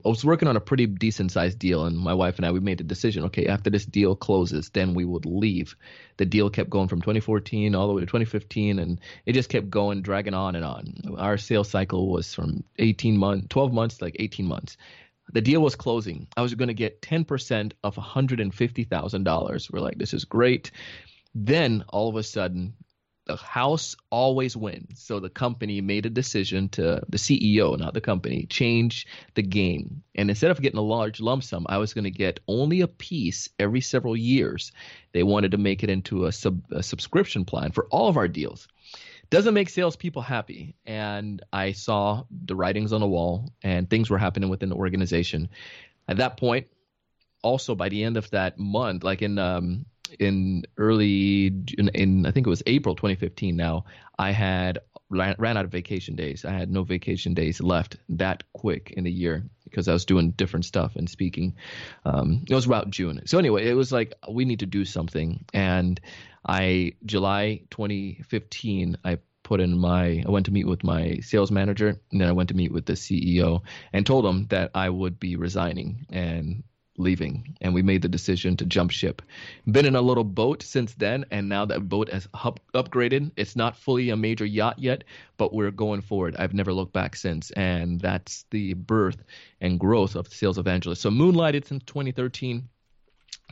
I 0.05 0.07
was 0.07 0.23
working 0.23 0.47
on 0.47 0.57
a 0.57 0.59
pretty 0.59 0.85
decent 0.85 1.31
sized 1.31 1.57
deal, 1.57 1.85
and 1.85 1.97
my 1.97 2.13
wife 2.13 2.37
and 2.37 2.45
I 2.45 2.51
we 2.51 2.59
made 2.59 2.77
the 2.77 2.83
decision. 2.83 3.23
Okay, 3.25 3.47
after 3.47 3.71
this 3.71 3.83
deal 3.83 4.15
closes, 4.15 4.69
then 4.69 4.93
we 4.93 5.05
would 5.05 5.25
leave. 5.25 5.75
The 6.17 6.25
deal 6.25 6.51
kept 6.51 6.69
going 6.69 6.87
from 6.87 7.01
2014 7.01 7.73
all 7.73 7.87
the 7.87 7.93
way 7.95 8.01
to 8.01 8.05
2015, 8.05 8.77
and 8.77 9.01
it 9.25 9.33
just 9.33 9.49
kept 9.49 9.71
going, 9.71 10.03
dragging 10.03 10.35
on 10.35 10.55
and 10.55 10.63
on. 10.63 11.15
Our 11.17 11.37
sales 11.37 11.67
cycle 11.67 12.11
was 12.11 12.31
from 12.31 12.63
18 12.77 13.17
months, 13.17 13.47
12 13.49 13.73
months, 13.73 14.01
like 14.03 14.17
18 14.19 14.45
months. 14.45 14.77
The 15.33 15.41
deal 15.41 15.61
was 15.61 15.75
closing. 15.75 16.27
I 16.37 16.43
was 16.43 16.53
going 16.53 16.67
to 16.67 16.75
get 16.75 17.01
10% 17.01 17.71
of 17.83 17.95
$150,000. 17.95 19.71
We're 19.71 19.79
like, 19.79 19.97
this 19.97 20.13
is 20.13 20.25
great. 20.25 20.69
Then 21.33 21.83
all 21.89 22.07
of 22.07 22.17
a 22.17 22.23
sudden, 22.23 22.75
the 23.25 23.35
house 23.35 23.95
always 24.11 24.55
wins. 24.55 25.01
So 25.01 25.19
the 25.19 25.29
company 25.29 25.81
made 25.81 26.05
a 26.05 26.11
decision 26.11 26.69
to 26.69 27.01
the 27.09 27.17
CEO, 27.17 27.77
not 27.77 27.93
the 27.93 28.01
company, 28.01 28.45
change 28.45 29.07
the 29.33 29.41
game. 29.41 30.03
And 30.13 30.29
instead 30.29 30.51
of 30.51 30.61
getting 30.61 30.77
a 30.77 30.83
large 30.83 31.19
lump 31.19 31.43
sum, 31.43 31.65
I 31.67 31.77
was 31.77 31.93
going 31.93 32.03
to 32.03 32.11
get 32.11 32.39
only 32.47 32.81
a 32.81 32.87
piece 32.87 33.49
every 33.57 33.81
several 33.81 34.15
years. 34.15 34.71
They 35.11 35.23
wanted 35.23 35.51
to 35.51 35.57
make 35.57 35.83
it 35.83 35.89
into 35.89 36.25
a, 36.25 36.31
sub, 36.31 36.61
a 36.71 36.83
subscription 36.83 37.45
plan 37.45 37.71
for 37.71 37.87
all 37.89 38.07
of 38.07 38.17
our 38.17 38.27
deals. 38.27 38.67
Doesn't 39.31 39.55
make 39.55 39.69
salespeople 39.69 40.21
happy. 40.21 40.75
And 40.85 41.43
I 41.51 41.71
saw 41.71 42.25
the 42.29 42.55
writings 42.55 42.93
on 42.93 43.01
the 43.01 43.07
wall 43.07 43.51
and 43.63 43.89
things 43.89 44.09
were 44.09 44.19
happening 44.19 44.49
within 44.49 44.69
the 44.69 44.75
organization. 44.75 45.49
At 46.07 46.17
that 46.17 46.37
point, 46.37 46.67
also 47.41 47.73
by 47.73 47.89
the 47.89 48.03
end 48.03 48.17
of 48.17 48.29
that 48.31 48.59
month, 48.59 49.03
like 49.03 49.23
in 49.23 49.39
um, 49.39 49.85
in 50.19 50.63
early 50.77 51.47
in, 51.77 51.89
in 51.93 52.25
I 52.25 52.31
think 52.31 52.47
it 52.47 52.49
was 52.49 52.63
April 52.65 52.95
2015. 52.95 53.55
Now 53.55 53.85
I 54.17 54.31
had 54.31 54.79
ran, 55.09 55.35
ran 55.37 55.57
out 55.57 55.65
of 55.65 55.71
vacation 55.71 56.15
days. 56.15 56.45
I 56.45 56.51
had 56.51 56.71
no 56.71 56.83
vacation 56.83 57.33
days 57.33 57.61
left 57.61 57.97
that 58.09 58.43
quick 58.53 58.93
in 58.95 59.05
a 59.05 59.09
year 59.09 59.43
because 59.63 59.87
I 59.87 59.93
was 59.93 60.05
doing 60.05 60.31
different 60.31 60.65
stuff 60.65 60.95
and 60.95 61.09
speaking. 61.09 61.55
Um, 62.05 62.45
it 62.49 62.55
was 62.55 62.65
about 62.65 62.89
June. 62.89 63.21
So 63.25 63.37
anyway, 63.37 63.67
it 63.67 63.73
was 63.73 63.91
like 63.91 64.13
we 64.29 64.45
need 64.45 64.59
to 64.59 64.65
do 64.65 64.85
something. 64.85 65.45
And 65.53 65.99
I 66.47 66.93
July 67.05 67.61
2015, 67.71 68.97
I 69.03 69.19
put 69.43 69.61
in 69.61 69.77
my 69.77 70.23
I 70.25 70.29
went 70.29 70.47
to 70.47 70.51
meet 70.51 70.67
with 70.67 70.83
my 70.83 71.19
sales 71.21 71.51
manager 71.51 71.99
and 72.11 72.19
then 72.19 72.27
I 72.27 72.31
went 72.31 72.49
to 72.49 72.55
meet 72.55 72.71
with 72.71 72.85
the 72.85 72.93
CEO 72.93 73.61
and 73.93 74.05
told 74.05 74.25
him 74.25 74.47
that 74.47 74.71
I 74.73 74.89
would 74.89 75.19
be 75.19 75.35
resigning 75.35 76.07
and 76.09 76.63
leaving 76.97 77.57
and 77.61 77.73
we 77.73 77.81
made 77.81 78.01
the 78.01 78.07
decision 78.07 78.55
to 78.57 78.65
jump 78.65 78.91
ship. 78.91 79.21
Been 79.69 79.85
in 79.85 79.95
a 79.95 80.01
little 80.01 80.23
boat 80.23 80.63
since 80.63 80.93
then 80.93 81.25
and 81.31 81.49
now 81.49 81.65
that 81.65 81.89
boat 81.89 82.09
has 82.09 82.27
up- 82.33 82.59
upgraded 82.73 83.31
it's 83.35 83.55
not 83.55 83.77
fully 83.77 84.09
a 84.09 84.15
major 84.15 84.45
yacht 84.45 84.79
yet 84.79 85.03
but 85.37 85.53
we're 85.53 85.71
going 85.71 86.01
forward. 86.01 86.35
I've 86.37 86.53
never 86.53 86.73
looked 86.73 86.93
back 86.93 87.15
since 87.15 87.51
and 87.51 87.99
that's 87.99 88.45
the 88.51 88.73
birth 88.73 89.23
and 89.61 89.79
growth 89.79 90.15
of 90.15 90.27
sales 90.27 90.57
evangelist. 90.57 91.01
So 91.01 91.09
moonlighted 91.09 91.65
since 91.65 91.83
2013 91.85 92.69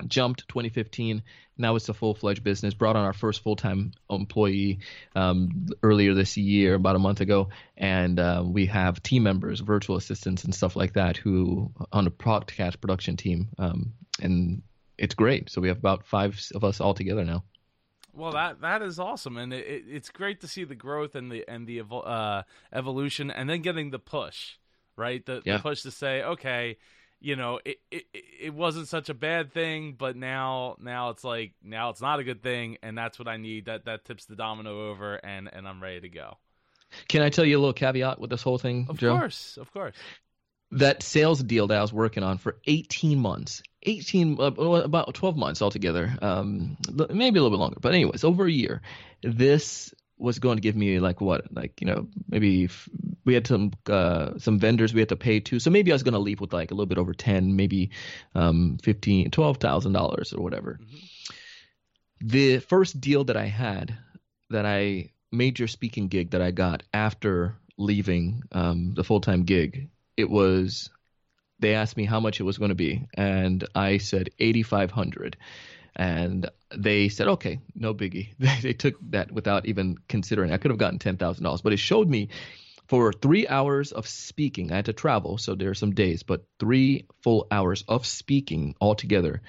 jumped 0.07 0.47
2015 0.47 1.23
now 1.57 1.75
it's 1.75 1.89
a 1.89 1.93
full-fledged 1.93 2.43
business. 2.43 2.73
Brought 2.73 2.95
on 2.95 3.05
our 3.05 3.13
first 3.13 3.43
full-time 3.43 3.91
employee 4.09 4.79
um, 5.15 5.67
earlier 5.83 6.13
this 6.13 6.35
year 6.35 6.73
about 6.73 6.95
a 6.95 6.99
month 6.99 7.21
ago. 7.21 7.49
And 7.77 8.19
uh, 8.19 8.43
we 8.45 8.65
have 8.67 9.03
team 9.03 9.23
members 9.23 9.59
virtual 9.59 9.95
assistants 9.95 10.43
and 10.43 10.53
stuff 10.53 10.75
like 10.75 10.93
that 10.93 11.17
who 11.17 11.71
on 11.91 12.05
the 12.05 12.11
podcast 12.11 12.81
production 12.81 13.17
team 13.17 13.49
um, 13.59 13.93
and 14.21 14.63
it's 14.97 15.15
great. 15.15 15.49
So 15.49 15.61
we 15.61 15.67
have 15.67 15.77
about 15.77 16.05
five 16.05 16.39
of 16.53 16.63
us 16.63 16.79
all 16.79 16.93
together 16.93 17.23
now. 17.23 17.43
Well, 18.15 18.33
that 18.33 18.61
that 18.61 18.83
is 18.83 18.99
awesome, 18.99 19.37
and 19.37 19.51
it, 19.51 19.65
it, 19.65 19.83
it's 19.89 20.11
great 20.11 20.41
to 20.41 20.47
see 20.47 20.65
the 20.65 20.75
growth 20.75 21.15
and 21.15 21.31
the 21.31 21.43
and 21.47 21.65
the 21.65 21.81
uh, 21.81 22.43
evolution, 22.71 23.31
and 23.31 23.49
then 23.49 23.63
getting 23.63 23.89
the 23.89 23.97
push, 23.97 24.57
right? 24.95 25.25
The, 25.25 25.41
yeah. 25.43 25.57
the 25.57 25.63
push 25.63 25.81
to 25.81 25.89
say, 25.89 26.21
okay, 26.21 26.77
you 27.23 27.37
know 27.37 27.59
it, 27.63 27.77
it 27.89 28.05
it 28.13 28.53
wasn't 28.53 28.87
such 28.87 29.09
a 29.09 29.13
bad 29.13 29.53
thing 29.53 29.95
but 29.97 30.15
now 30.15 30.75
now 30.79 31.09
it's 31.09 31.23
like 31.23 31.53
now 31.63 31.89
it's 31.89 32.01
not 32.01 32.19
a 32.19 32.23
good 32.23 32.43
thing 32.43 32.77
and 32.83 32.97
that's 32.97 33.17
what 33.17 33.27
i 33.27 33.37
need. 33.37 33.65
That 33.65 33.85
that 33.85 34.05
tips 34.05 34.25
the 34.25 34.35
domino 34.35 34.89
over 34.89 35.15
and 35.15 35.49
and 35.51 35.67
i'm 35.67 35.81
ready 35.81 36.01
to 36.01 36.09
go. 36.09 36.37
Can 37.07 37.21
i 37.21 37.29
tell 37.29 37.45
you 37.45 37.57
a 37.57 37.61
little 37.61 37.73
caveat 37.73 38.19
with 38.19 38.29
this 38.29 38.43
whole 38.43 38.57
thing 38.57 38.87
of 38.89 38.97
Joe? 38.97 39.17
course 39.17 39.57
of 39.59 39.71
course. 39.73 39.95
That 40.71 41.01
sales 41.03 41.41
deal 41.41 41.67
that 41.67 41.77
i 41.77 41.81
was 41.81 41.93
working 41.93 42.23
on 42.23 42.37
for 42.37 42.57
18 42.65 43.19
months 43.19 43.63
18 43.83 44.39
uh, 44.39 44.45
about 44.45 45.13
12 45.13 45.37
months 45.37 45.61
altogether 45.61 46.15
um, 46.21 46.77
maybe 47.09 47.39
a 47.39 47.43
little 47.43 47.51
bit 47.51 47.59
longer 47.59 47.77
but 47.79 47.93
anyways 47.93 48.23
over 48.23 48.45
a 48.45 48.51
year 48.51 48.81
this 49.21 49.93
was 50.23 50.39
going 50.39 50.55
to 50.55 50.61
give 50.61 50.75
me 50.75 50.99
like 50.99 51.19
what 51.19 51.53
like 51.53 51.81
you 51.81 51.87
know 51.87 52.07
maybe 52.29 52.69
we 53.25 53.33
had 53.33 53.45
some 53.45 53.73
uh, 53.87 54.37
some 54.37 54.57
vendors 54.57 54.93
we 54.93 55.01
had 55.01 55.09
to 55.09 55.17
pay 55.17 55.41
to. 55.41 55.59
So 55.59 55.69
maybe 55.69 55.91
i 55.91 55.95
was 55.95 56.03
going 56.03 56.13
to 56.13 56.19
leave 56.19 56.39
with 56.39 56.53
like 56.53 56.71
a 56.71 56.73
little 56.73 56.87
bit 56.87 56.97
over 56.97 57.13
10 57.13 57.57
maybe 57.57 57.91
um 58.33 58.77
15 58.81 59.31
12000 59.31 59.91
dollars 59.91 60.33
or 60.33 60.41
whatever. 60.41 60.79
Mm-hmm. 60.81 60.97
the 62.21 62.59
first 62.59 63.01
deal 63.01 63.25
that 63.25 63.35
i 63.35 63.45
had 63.45 63.97
that 64.49 64.65
i 64.65 65.09
major 65.31 65.67
speaking 65.67 66.07
gig 66.07 66.31
that 66.31 66.41
i 66.41 66.51
got 66.51 66.83
after 66.93 67.57
leaving 67.77 68.43
um, 68.51 68.93
the 68.93 69.03
full-time 69.03 69.43
gig 69.43 69.89
it 70.15 70.29
was 70.29 70.89
they 71.59 71.73
asked 71.75 71.97
me 71.97 72.05
how 72.05 72.19
much 72.19 72.39
it 72.39 72.43
was 72.43 72.57
going 72.57 72.69
to 72.69 72.75
be 72.75 73.07
and 73.15 73.67
i 73.75 73.97
said 73.97 74.29
8500 74.39 75.35
and 75.95 76.49
they 76.75 77.09
said, 77.09 77.27
okay, 77.27 77.59
no 77.75 77.93
biggie. 77.93 78.29
They, 78.61 78.73
took 78.73 78.95
that 79.11 79.31
without 79.31 79.65
even 79.65 79.97
considering. 80.07 80.51
I 80.51 80.57
could 80.57 80.71
have 80.71 80.79
gotten 80.79 80.99
ten 80.99 81.17
thousand 81.17 81.43
dollars, 81.43 81.61
but 81.61 81.73
it 81.73 81.77
showed 81.77 82.09
me 82.09 82.29
for 82.87 83.13
three 83.13 83.47
hours 83.47 83.91
of 83.91 84.07
speaking. 84.07 84.71
I 84.71 84.77
had 84.77 84.85
to 84.85 84.93
travel, 84.93 85.37
so 85.37 85.55
there 85.55 85.69
are 85.69 85.75
some 85.75 85.93
days, 85.93 86.23
but 86.23 86.45
three 86.59 87.05
full 87.21 87.47
hours 87.51 87.83
of 87.87 88.05
speaking 88.05 88.75
altogether, 88.81 89.41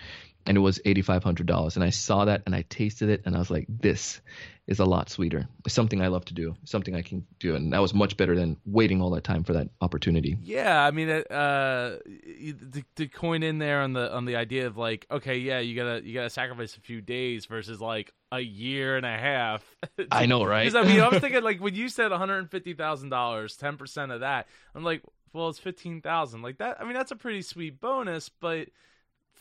and 0.46 0.56
it 0.56 0.60
was 0.60 0.80
eighty 0.84 1.02
five 1.02 1.24
hundred 1.24 1.46
dollars. 1.46 1.76
And 1.76 1.84
I 1.84 1.90
saw 1.90 2.26
that 2.26 2.42
and 2.46 2.54
I 2.54 2.62
tasted 2.62 3.08
it, 3.08 3.22
and 3.24 3.34
I 3.34 3.38
was 3.38 3.50
like, 3.50 3.66
this 3.68 4.20
is 4.66 4.78
a 4.78 4.84
lot 4.84 5.10
sweeter. 5.10 5.46
It's 5.64 5.74
something 5.74 6.00
I 6.00 6.06
love 6.06 6.24
to 6.26 6.34
do, 6.34 6.56
something 6.64 6.94
I 6.94 7.02
can 7.02 7.26
do, 7.38 7.54
and 7.54 7.72
that 7.72 7.82
was 7.82 7.92
much 7.92 8.16
better 8.16 8.34
than 8.34 8.56
waiting 8.64 9.02
all 9.02 9.10
that 9.10 9.24
time 9.24 9.44
for 9.44 9.52
that 9.52 9.68
opportunity. 9.80 10.38
Yeah, 10.42 10.82
I 10.82 10.90
mean, 10.90 11.10
uh, 11.10 11.98
to, 11.98 12.84
to 12.96 13.08
coin 13.08 13.42
in 13.42 13.58
there 13.58 13.82
on 13.82 13.92
the 13.92 14.12
on 14.12 14.24
the 14.24 14.36
idea 14.36 14.66
of 14.66 14.76
like, 14.76 15.06
okay, 15.10 15.36
yeah, 15.36 15.58
you 15.58 15.76
gotta 15.76 16.06
you 16.06 16.14
gotta 16.14 16.30
sacrifice 16.30 16.76
a 16.76 16.80
few 16.80 17.02
days 17.02 17.44
versus 17.44 17.80
like 17.80 18.12
a 18.32 18.40
year 18.40 18.96
and 18.96 19.04
a 19.04 19.16
half. 19.16 19.62
I 20.10 20.26
know, 20.26 20.44
right? 20.44 20.64
Because 20.64 20.74
I 20.74 20.88
mean, 20.90 21.00
I 21.00 21.08
was 21.08 21.18
thinking 21.20 21.42
like 21.42 21.60
when 21.60 21.74
you 21.74 21.88
said 21.88 22.10
one 22.10 22.18
hundred 22.18 22.50
fifty 22.50 22.72
thousand 22.72 23.10
dollars, 23.10 23.56
ten 23.56 23.76
percent 23.76 24.12
of 24.12 24.20
that, 24.20 24.46
I'm 24.74 24.82
like, 24.84 25.02
well, 25.34 25.50
it's 25.50 25.58
fifteen 25.58 26.00
thousand. 26.00 26.40
Like 26.40 26.58
that. 26.58 26.80
I 26.80 26.84
mean, 26.84 26.94
that's 26.94 27.10
a 27.10 27.16
pretty 27.16 27.42
sweet 27.42 27.80
bonus, 27.80 28.30
but 28.30 28.68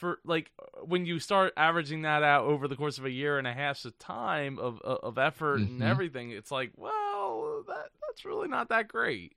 for 0.03 0.19
like 0.25 0.51
when 0.83 1.05
you 1.05 1.17
start 1.17 1.53
averaging 1.55 2.01
that 2.01 2.23
out 2.23 2.43
over 2.43 2.67
the 2.67 2.75
course 2.75 2.97
of 2.97 3.05
a 3.05 3.09
year 3.09 3.37
and 3.37 3.47
a 3.47 3.53
half's 3.53 3.85
of 3.85 3.97
time 3.99 4.59
of 4.59 4.81
of 4.81 5.17
effort 5.17 5.61
mm-hmm. 5.61 5.81
and 5.81 5.83
everything, 5.83 6.31
it's 6.31 6.51
like, 6.51 6.71
well, 6.75 7.63
that 7.69 7.87
that's 8.05 8.25
really 8.25 8.49
not 8.49 8.67
that 8.67 8.89
great. 8.89 9.31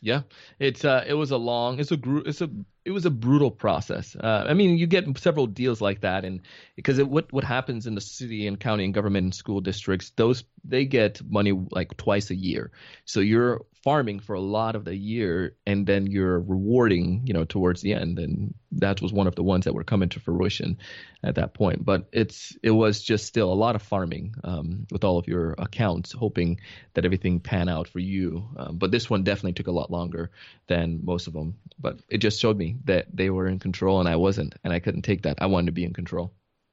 Yeah, 0.00 0.22
it's 0.60 0.84
uh, 0.84 1.04
it 1.08 1.14
was 1.14 1.32
a 1.32 1.36
long, 1.36 1.80
it's 1.80 1.90
a 1.90 1.96
gr- 1.96 2.20
it's 2.24 2.40
a 2.40 2.48
it 2.84 2.92
was 2.92 3.04
a 3.04 3.10
brutal 3.10 3.50
process. 3.50 4.16
Uh, 4.16 4.46
I 4.48 4.54
mean, 4.54 4.78
you 4.78 4.86
get 4.86 5.18
several 5.18 5.46
deals 5.46 5.80
like 5.80 6.00
that, 6.00 6.24
and 6.24 6.40
because 6.76 7.02
what 7.02 7.32
what 7.32 7.44
happens 7.44 7.86
in 7.86 7.94
the 7.94 8.00
city 8.00 8.46
and 8.46 8.58
county 8.58 8.84
and 8.84 8.94
government 8.94 9.24
and 9.24 9.34
school 9.34 9.60
districts, 9.60 10.12
those 10.16 10.44
they 10.64 10.84
get 10.86 11.20
money 11.22 11.52
like 11.70 11.96
twice 11.96 12.30
a 12.30 12.34
year. 12.34 12.70
So 13.04 13.20
you're 13.20 13.62
farming 13.82 14.20
for 14.20 14.34
a 14.34 14.40
lot 14.40 14.76
of 14.76 14.84
the 14.84 14.94
year, 14.94 15.56
and 15.66 15.86
then 15.86 16.06
you're 16.06 16.38
rewarding, 16.38 17.22
you 17.24 17.32
know, 17.32 17.44
towards 17.44 17.80
the 17.82 17.94
end, 17.94 18.18
and 18.18 18.54
that 18.72 19.02
was 19.02 19.12
one 19.12 19.26
of 19.26 19.34
the 19.34 19.42
ones 19.42 19.64
that 19.64 19.74
were 19.74 19.84
coming 19.84 20.08
to 20.10 20.20
fruition 20.20 20.78
at 21.22 21.34
that 21.34 21.54
point. 21.54 21.84
But 21.84 22.08
it's 22.12 22.56
it 22.62 22.70
was 22.70 23.02
just 23.02 23.26
still 23.26 23.52
a 23.52 23.54
lot 23.54 23.74
of 23.74 23.82
farming 23.82 24.34
um, 24.44 24.86
with 24.90 25.04
all 25.04 25.18
of 25.18 25.28
your 25.28 25.54
accounts, 25.58 26.12
hoping 26.12 26.60
that 26.94 27.04
everything 27.04 27.40
pan 27.40 27.68
out 27.68 27.88
for 27.88 27.98
you. 27.98 28.48
Um, 28.56 28.76
but 28.76 28.90
this 28.90 29.10
one 29.10 29.22
definitely 29.22 29.54
took 29.54 29.66
a 29.66 29.72
lot 29.72 29.90
longer 29.90 30.30
than 30.66 31.00
most 31.04 31.26
of 31.26 31.32
them. 31.32 31.56
But 31.78 32.00
it 32.08 32.18
just 32.18 32.40
showed 32.40 32.56
me 32.56 32.69
that 32.84 33.06
they 33.12 33.30
were 33.30 33.46
in 33.46 33.58
control 33.58 34.00
and 34.00 34.08
I 34.08 34.16
wasn't, 34.16 34.54
and 34.64 34.72
I 34.72 34.80
couldn't 34.80 35.02
take 35.02 35.22
that. 35.22 35.38
I 35.40 35.46
wanted 35.46 35.66
to 35.66 35.72
be 35.72 35.84
in 35.84 35.92
control. 35.92 36.32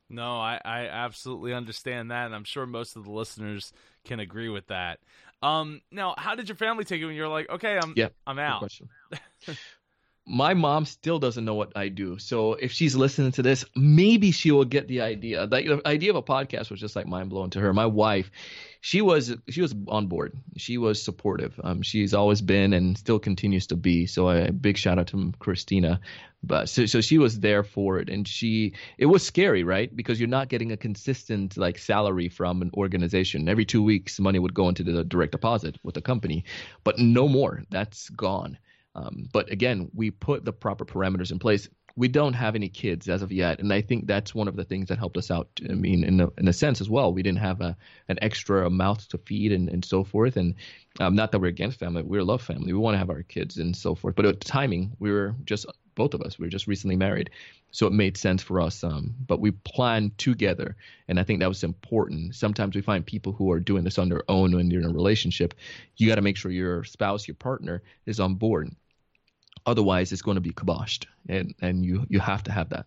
No, 0.10 0.38
I, 0.38 0.60
I 0.64 0.88
absolutely 0.88 1.54
understand 1.54 2.12
that, 2.12 2.28
and 2.28 2.36
I'm 2.36 2.46
sure 2.46 2.66
most 2.66 2.96
of 2.96 3.04
the 3.04 3.12
listeners 3.12 3.74
can 4.06 4.22
agree 4.22 4.48
with 4.48 4.68
that. 4.68 5.00
Um, 5.42 5.82
now, 5.92 6.16
how 6.18 6.34
did 6.36 6.48
your 6.48 6.56
family 6.56 6.86
take 6.86 7.02
it 7.02 7.06
when 7.06 7.16
you're 7.16 7.28
like, 7.28 7.50
okay, 7.50 7.78
I'm, 7.78 7.94
yeah, 7.96 8.10
I'm 8.26 8.40
out? 8.40 8.72
my 10.28 10.54
mom 10.54 10.86
still 10.86 11.20
doesn't 11.20 11.46
know 11.46 11.54
what 11.54 11.72
I 11.76 11.88
do. 11.88 12.20
So 12.20 12.54
if 12.54 12.74
she's 12.74 12.98
listening 12.98 13.32
to 13.34 13.42
this, 13.42 13.64
maybe 13.76 14.32
she 14.32 14.52
will 14.52 14.66
get 14.66 14.90
the 14.90 15.00
idea. 15.02 15.48
The 15.48 15.82
idea 15.86 16.10
of 16.10 16.18
a 16.18 16.22
podcast 16.22 16.70
was 16.70 16.82
just 16.82 16.98
like 16.98 17.08
mind 17.08 17.30
blowing 17.30 17.52
to 17.52 17.62
her. 17.62 17.74
My 17.74 17.86
wife, 17.86 18.30
she 18.82 19.02
was 19.02 19.34
she 19.50 19.62
was 19.62 19.74
on 19.88 20.08
board. 20.08 20.38
She 20.58 20.78
was 20.78 21.02
supportive. 21.02 21.58
Um, 21.64 21.82
she's 21.82 22.14
always 22.14 22.42
been 22.42 22.74
and 22.74 22.98
still 22.98 23.20
continues 23.20 23.68
to 23.68 23.78
be. 23.78 24.06
So 24.06 24.30
a 24.30 24.52
big 24.52 24.78
shout 24.78 25.00
out 25.00 25.08
to 25.08 25.34
Christina. 25.40 26.02
But 26.44 26.68
so 26.68 26.86
so 26.86 27.00
she 27.00 27.18
was 27.18 27.40
there 27.40 27.64
for 27.64 27.98
it, 27.98 28.10
and 28.10 28.28
she 28.28 28.74
it 28.98 29.06
was 29.06 29.26
scary, 29.26 29.64
right? 29.64 29.94
Because 29.96 30.20
you're 30.20 30.28
not 30.28 30.50
getting 30.50 30.74
a 30.74 30.78
consistent 30.78 31.56
like 31.56 31.78
salary 31.78 32.28
from 32.28 32.62
an 32.62 32.72
organization. 32.76 33.48
Every 33.48 33.66
two 33.66 33.82
weeks, 33.82 34.20
money 34.20 34.40
would 34.40 34.54
go 34.54 34.68
into 34.68 34.84
the 34.84 35.06
direct 35.06 35.32
deposit 35.32 35.78
with 35.84 35.96
the 35.96 36.02
company, 36.02 36.44
but 36.84 37.00
no 37.00 37.30
more. 37.30 37.64
That's 37.72 38.10
gone. 38.10 38.58
Um, 38.98 39.30
but 39.32 39.52
again, 39.52 39.90
we 39.94 40.10
put 40.10 40.44
the 40.44 40.52
proper 40.52 40.84
parameters 40.84 41.32
in 41.32 41.38
place. 41.38 41.70
We 41.96 42.08
don't 42.08 42.34
have 42.34 42.56
any 42.56 42.70
kids 42.70 43.10
as 43.10 43.22
of 43.24 43.32
yet, 43.32 43.60
and 43.60 43.74
I 43.74 43.82
think 43.82 44.06
that's 44.06 44.36
one 44.36 44.48
of 44.48 44.56
the 44.56 44.64
things 44.64 44.90
that 44.90 45.00
helped 45.00 45.18
us 45.18 45.32
out. 45.32 45.50
I 45.68 45.74
mean, 45.74 46.04
in 46.04 46.22
a, 46.22 46.30
in 46.38 46.48
a 46.48 46.54
sense 46.54 46.80
as 46.80 46.90
well, 46.90 47.12
we 47.12 47.24
didn't 47.24 47.40
have 47.40 47.62
a 47.62 47.76
an 48.08 48.20
extra 48.22 48.70
mouth 48.70 49.08
to 49.10 49.18
feed 49.18 49.52
and, 49.52 49.68
and 49.70 49.84
so 49.84 50.04
forth. 50.04 50.38
And 50.38 50.56
um, 51.00 51.16
not 51.16 51.32
that 51.32 51.40
we're 51.40 51.48
against 51.48 51.80
family, 51.80 52.04
we 52.04 52.22
love 52.22 52.42
family. 52.44 52.74
We 52.74 52.80
want 52.80 52.96
to 52.96 53.00
have 53.00 53.10
our 53.10 53.24
kids 53.24 53.58
and 53.58 53.76
so 53.76 53.96
forth. 53.96 54.16
But 54.16 54.26
at 54.26 54.40
the 54.40 54.46
timing, 54.46 54.96
we 55.00 55.12
were 55.12 55.36
just 55.46 55.66
both 55.96 56.14
of 56.14 56.22
us. 56.22 56.38
We 56.38 56.46
were 56.46 56.52
just 56.52 56.68
recently 56.68 56.96
married, 56.96 57.32
so 57.72 57.88
it 57.88 57.94
made 57.94 58.16
sense 58.16 58.44
for 58.44 58.62
us. 58.62 58.84
Um, 58.84 59.16
but 59.26 59.40
we 59.40 59.52
planned 59.52 60.20
together, 60.20 60.76
and 61.08 61.20
I 61.20 61.24
think 61.24 61.40
that 61.40 61.50
was 61.50 61.64
important. 61.64 62.36
Sometimes 62.36 62.76
we 62.76 62.82
find 62.82 63.04
people 63.04 63.34
who 63.34 63.52
are 63.52 63.60
doing 63.60 63.84
this 63.84 63.98
on 63.98 64.10
their 64.10 64.24
own 64.30 64.56
when 64.56 64.70
you're 64.70 64.82
in 64.82 64.90
a 64.90 64.94
relationship. 64.94 65.56
You 65.96 66.08
got 66.08 66.16
to 66.16 66.22
make 66.22 66.38
sure 66.38 66.52
your 66.52 66.84
spouse, 66.84 67.28
your 67.28 67.36
partner, 67.36 67.82
is 68.06 68.20
on 68.20 68.36
board 68.36 68.70
Otherwise, 69.68 70.12
it's 70.12 70.22
going 70.22 70.36
to 70.36 70.42
be 70.42 70.52
kiboshed, 70.52 71.06
and 71.30 71.54
and 71.62 71.86
you 71.86 72.08
you 72.10 72.20
have 72.20 72.42
to 72.44 72.52
have 72.52 72.70
that. 72.70 72.86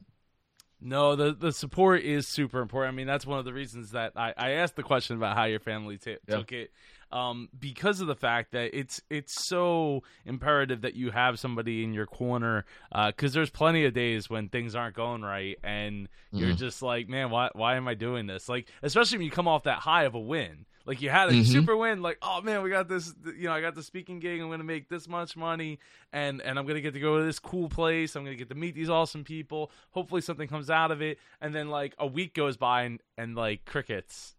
No, 0.81 1.15
the 1.15 1.33
the 1.33 1.53
support 1.53 2.03
is 2.03 2.27
super 2.27 2.61
important. 2.61 2.95
I 2.95 2.97
mean, 2.97 3.07
that's 3.07 3.27
one 3.27 3.39
of 3.39 3.45
the 3.45 3.53
reasons 3.53 3.91
that 3.91 4.13
I, 4.17 4.33
I 4.37 4.51
asked 4.53 4.77
the 4.77 4.83
question 4.83 5.17
about 5.17 5.37
how 5.37 5.45
your 5.45 5.61
family 5.61 5.99
t- 5.99 6.17
yeah. 6.27 6.37
took 6.37 6.53
it. 6.53 6.73
um, 7.13 7.49
because 7.59 8.01
of 8.01 8.07
the 8.07 8.15
fact 8.15 8.53
that 8.53 8.71
it's 8.73 9.03
it's 9.11 9.45
so 9.47 10.03
imperative 10.25 10.83
that 10.83 10.95
you 10.95 11.11
have 11.11 11.39
somebody 11.39 11.83
in 11.85 11.93
your 11.93 12.07
corner 12.07 12.65
because 13.07 13.33
uh, 13.33 13.35
there's 13.35 13.51
plenty 13.51 13.85
of 13.85 13.93
days 13.93 14.31
when 14.31 14.49
things 14.49 14.75
aren't 14.75 14.95
going 14.95 15.23
right 15.23 15.59
and 15.63 16.09
you're 16.33 16.55
mm. 16.55 16.57
just 16.57 16.83
like, 16.83 17.09
man, 17.09 17.31
why 17.31 17.51
why 17.53 17.77
am 17.77 17.89
I 17.89 17.95
doing 17.95 18.27
this? 18.27 18.49
Like 18.49 18.69
especially 18.83 19.19
when 19.19 19.25
you 19.27 19.33
come 19.33 19.49
off 19.49 19.65
that 19.65 19.81
high 19.81 20.05
of 20.05 20.15
a 20.15 20.21
win. 20.21 20.67
Like 20.87 21.03
you 21.03 21.11
had 21.11 21.29
a 21.29 21.33
mm-hmm. 21.33 21.43
super 21.45 21.77
win, 21.77 22.03
like 22.03 22.19
oh 22.23 22.41
man, 22.41 22.63
we 22.63 22.71
got 22.71 22.89
this. 22.89 23.13
You 23.25 23.45
know, 23.45 23.53
I 23.53 23.61
got 23.61 23.75
the 23.75 23.83
speaking 23.83 24.19
gig. 24.19 24.41
I'm 24.41 24.49
going 24.49 24.59
to 24.59 24.65
make 24.65 24.89
this 24.89 25.07
much 25.09 25.37
money, 25.37 25.79
and 26.13 26.41
and 26.41 26.59
I'm 26.59 26.65
going 26.65 26.77
to 26.77 26.81
get 26.81 26.95
to 26.95 27.01
go 27.01 27.19
to 27.19 27.25
this 27.25 27.39
cool 27.39 27.69
place. 27.69 28.17
I'm 28.17 28.25
going 28.25 28.37
to 28.37 28.39
get 28.39 28.49
to 28.49 28.55
meet 28.55 28.75
these 28.75 28.91
awesome 28.91 29.23
people. 29.23 29.71
Hopefully, 29.91 30.21
something 30.23 30.49
comes 30.49 30.71
out 30.71 30.91
of 30.91 31.03
it. 31.03 31.19
And 31.41 31.55
then 31.55 31.69
like 31.69 31.95
a 31.99 32.07
week 32.07 32.35
goes 32.35 32.57
by, 32.57 32.83
and 32.83 33.01
and 33.19 33.35
like 33.35 33.65
crickets, 33.67 34.35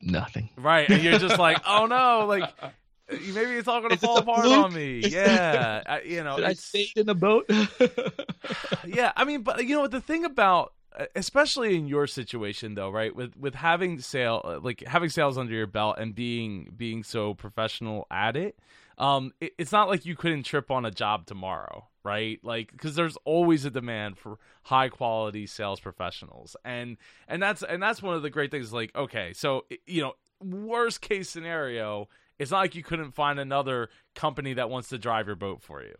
nothing. 0.00 0.48
Right, 0.56 0.88
and 0.88 1.02
you're 1.02 1.18
just 1.18 1.38
like, 1.38 1.58
oh 1.66 1.86
no, 1.86 2.26
like 2.26 2.50
maybe 3.10 3.52
it's 3.52 3.68
all 3.68 3.80
going 3.80 3.92
to 3.92 3.98
fall 3.98 4.18
apart 4.18 4.46
on 4.46 4.72
me. 4.72 5.02
Yeah, 5.04 5.82
I, 5.86 6.00
you 6.00 6.24
know, 6.24 6.38
I 6.42 6.54
stayed 6.54 6.96
in 6.96 7.06
the 7.06 7.14
boat. 7.14 7.48
yeah, 8.86 9.12
I 9.16 9.24
mean, 9.24 9.42
but 9.42 9.62
you 9.62 9.76
know, 9.76 9.82
what? 9.82 9.90
the 9.90 10.00
thing 10.00 10.24
about 10.24 10.72
especially 11.14 11.76
in 11.76 11.86
your 11.86 12.06
situation 12.06 12.74
though 12.74 12.90
right? 12.90 13.14
With 13.14 13.36
with 13.36 13.54
having 13.54 13.98
sale 14.00 14.40
uh, 14.44 14.60
like 14.60 14.82
having 14.86 15.10
sales 15.10 15.38
under 15.38 15.52
your 15.52 15.66
belt 15.66 15.96
and 15.98 16.14
being 16.14 16.68
being 16.76 17.02
so 17.02 17.34
professional 17.34 18.06
at 18.10 18.36
it 18.36 18.58
um 18.98 19.32
it, 19.40 19.52
it's 19.58 19.72
not 19.72 19.88
like 19.88 20.06
you 20.06 20.14
couldn't 20.16 20.44
trip 20.44 20.70
on 20.70 20.84
a 20.84 20.90
job 20.90 21.26
tomorrow 21.26 21.88
right? 22.04 22.38
Like 22.42 22.70
because 22.70 22.94
there's 22.94 23.16
always 23.24 23.64
a 23.64 23.70
demand 23.70 24.18
for 24.18 24.38
high 24.62 24.90
quality 24.90 25.46
sales 25.46 25.80
professionals. 25.80 26.54
And 26.64 26.98
and 27.26 27.42
that's 27.42 27.62
and 27.62 27.82
that's 27.82 28.02
one 28.02 28.14
of 28.14 28.22
the 28.22 28.30
great 28.30 28.50
things 28.50 28.72
like 28.72 28.94
okay 28.94 29.32
so 29.32 29.64
you 29.86 30.02
know 30.02 30.12
worst 30.40 31.00
case 31.00 31.30
scenario 31.30 32.08
it's 32.38 32.50
not 32.50 32.58
like 32.58 32.74
you 32.74 32.82
couldn't 32.82 33.12
find 33.12 33.38
another 33.38 33.88
company 34.14 34.54
that 34.54 34.68
wants 34.68 34.88
to 34.90 34.98
drive 34.98 35.26
your 35.26 35.36
boat 35.36 35.62
for 35.62 35.82
you 35.82 35.94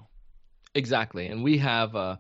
Exactly, 0.75 1.27
and 1.29 1.45
we 1.45 1.59
have. 1.59 1.95
Uh, 1.95 2.17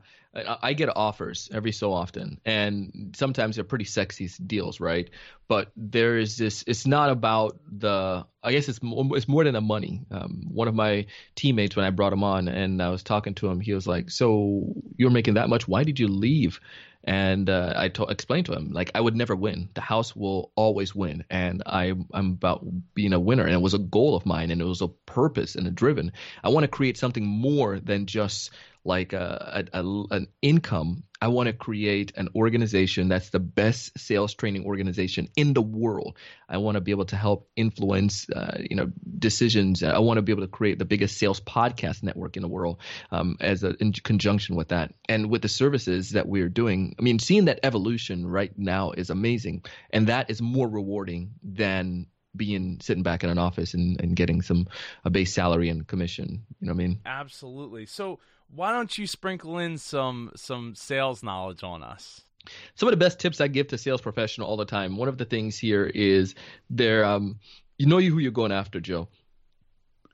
I 0.62 0.72
get 0.74 0.88
offers 0.96 1.48
every 1.54 1.70
so 1.70 1.92
often, 1.92 2.40
and 2.44 3.14
sometimes 3.16 3.54
they're 3.54 3.64
pretty 3.64 3.84
sexy 3.84 4.28
deals, 4.44 4.80
right? 4.80 5.08
But 5.46 5.70
there 5.76 6.18
is 6.18 6.36
this. 6.36 6.64
It's 6.66 6.86
not 6.86 7.10
about 7.10 7.58
the. 7.70 8.24
I 8.42 8.52
guess 8.52 8.68
it's 8.68 8.82
more, 8.82 9.16
it's 9.16 9.28
more 9.28 9.44
than 9.44 9.54
the 9.54 9.60
money. 9.60 10.02
Um, 10.10 10.46
one 10.52 10.66
of 10.68 10.74
my 10.74 11.06
teammates, 11.36 11.76
when 11.76 11.84
I 11.84 11.90
brought 11.90 12.12
him 12.12 12.24
on, 12.24 12.46
and 12.48 12.80
I 12.82 12.90
was 12.90 13.02
talking 13.02 13.34
to 13.36 13.48
him, 13.48 13.60
he 13.60 13.74
was 13.74 13.86
like, 13.88 14.10
"So 14.10 14.74
you're 14.96 15.10
making 15.10 15.34
that 15.34 15.48
much? 15.48 15.66
Why 15.68 15.82
did 15.84 15.98
you 15.98 16.08
leave?" 16.08 16.60
And 17.06 17.50
uh, 17.50 17.74
I 17.76 17.88
to- 17.90 18.04
explained 18.04 18.46
to 18.46 18.54
him 18.54 18.72
like 18.72 18.90
I 18.94 19.00
would 19.00 19.14
never 19.14 19.36
win. 19.36 19.68
The 19.74 19.82
house 19.82 20.16
will 20.16 20.52
always 20.56 20.94
win, 20.94 21.24
and 21.28 21.62
I 21.66 21.92
I'm 22.12 22.30
about 22.30 22.64
being 22.94 23.12
a 23.12 23.20
winner. 23.20 23.44
And 23.44 23.52
it 23.52 23.60
was 23.60 23.74
a 23.74 23.78
goal 23.78 24.16
of 24.16 24.24
mine, 24.24 24.50
and 24.50 24.60
it 24.60 24.64
was 24.64 24.80
a 24.80 24.88
purpose 24.88 25.54
and 25.54 25.66
a 25.66 25.70
driven. 25.70 26.12
I 26.42 26.48
want 26.48 26.64
to 26.64 26.68
create 26.68 26.96
something 26.96 27.26
more 27.26 27.78
than 27.78 28.06
just 28.06 28.52
like 28.84 29.12
a, 29.12 29.66
a, 29.72 29.80
a, 29.80 30.04
an 30.10 30.28
income. 30.42 31.04
I 31.24 31.28
want 31.28 31.46
to 31.46 31.54
create 31.54 32.12
an 32.16 32.28
organization 32.34 33.08
that's 33.08 33.30
the 33.30 33.40
best 33.40 33.98
sales 33.98 34.34
training 34.34 34.66
organization 34.66 35.30
in 35.36 35.54
the 35.54 35.62
world. 35.62 36.18
I 36.50 36.58
want 36.58 36.74
to 36.74 36.82
be 36.82 36.90
able 36.90 37.06
to 37.06 37.16
help 37.16 37.48
influence, 37.56 38.28
uh, 38.28 38.58
you 38.60 38.76
know, 38.76 38.92
decisions. 39.18 39.82
I 39.82 40.00
want 40.00 40.18
to 40.18 40.22
be 40.22 40.32
able 40.32 40.42
to 40.42 40.48
create 40.48 40.78
the 40.78 40.84
biggest 40.84 41.16
sales 41.16 41.40
podcast 41.40 42.02
network 42.02 42.36
in 42.36 42.42
the 42.42 42.48
world 42.48 42.76
um, 43.10 43.38
as 43.40 43.64
a, 43.64 43.74
in 43.80 43.94
conjunction 43.94 44.54
with 44.54 44.68
that. 44.68 44.92
And 45.08 45.30
with 45.30 45.40
the 45.40 45.48
services 45.48 46.10
that 46.10 46.28
we're 46.28 46.50
doing, 46.50 46.94
I 46.98 47.02
mean, 47.02 47.18
seeing 47.18 47.46
that 47.46 47.60
evolution 47.62 48.26
right 48.26 48.52
now 48.58 48.90
is 48.90 49.08
amazing, 49.08 49.64
and 49.88 50.08
that 50.08 50.28
is 50.28 50.42
more 50.42 50.68
rewarding 50.68 51.36
than 51.42 52.06
being 52.36 52.78
sitting 52.80 53.02
back 53.02 53.24
in 53.24 53.30
an 53.30 53.38
office 53.38 53.74
and, 53.74 54.00
and 54.00 54.16
getting 54.16 54.42
some 54.42 54.66
a 55.04 55.10
base 55.10 55.32
salary 55.32 55.68
and 55.68 55.86
commission. 55.86 56.44
You 56.60 56.66
know 56.66 56.72
what 56.72 56.82
I 56.82 56.86
mean? 56.86 57.00
Absolutely. 57.06 57.86
So 57.86 58.18
why 58.54 58.72
don't 58.72 58.96
you 58.96 59.06
sprinkle 59.06 59.58
in 59.58 59.78
some 59.78 60.32
some 60.36 60.74
sales 60.74 61.22
knowledge 61.22 61.62
on 61.62 61.82
us? 61.82 62.22
Some 62.74 62.88
of 62.88 62.92
the 62.92 62.98
best 62.98 63.18
tips 63.18 63.40
I 63.40 63.48
give 63.48 63.68
to 63.68 63.78
sales 63.78 64.00
professional 64.00 64.46
all 64.46 64.56
the 64.56 64.64
time. 64.66 64.96
One 64.96 65.08
of 65.08 65.18
the 65.18 65.24
things 65.24 65.58
here 65.58 65.86
is 65.86 66.34
there 66.70 67.04
um 67.04 67.38
you 67.78 67.86
know 67.86 67.98
who 67.98 68.18
you're 68.18 68.30
going 68.30 68.52
after, 68.52 68.80
Joe 68.80 69.08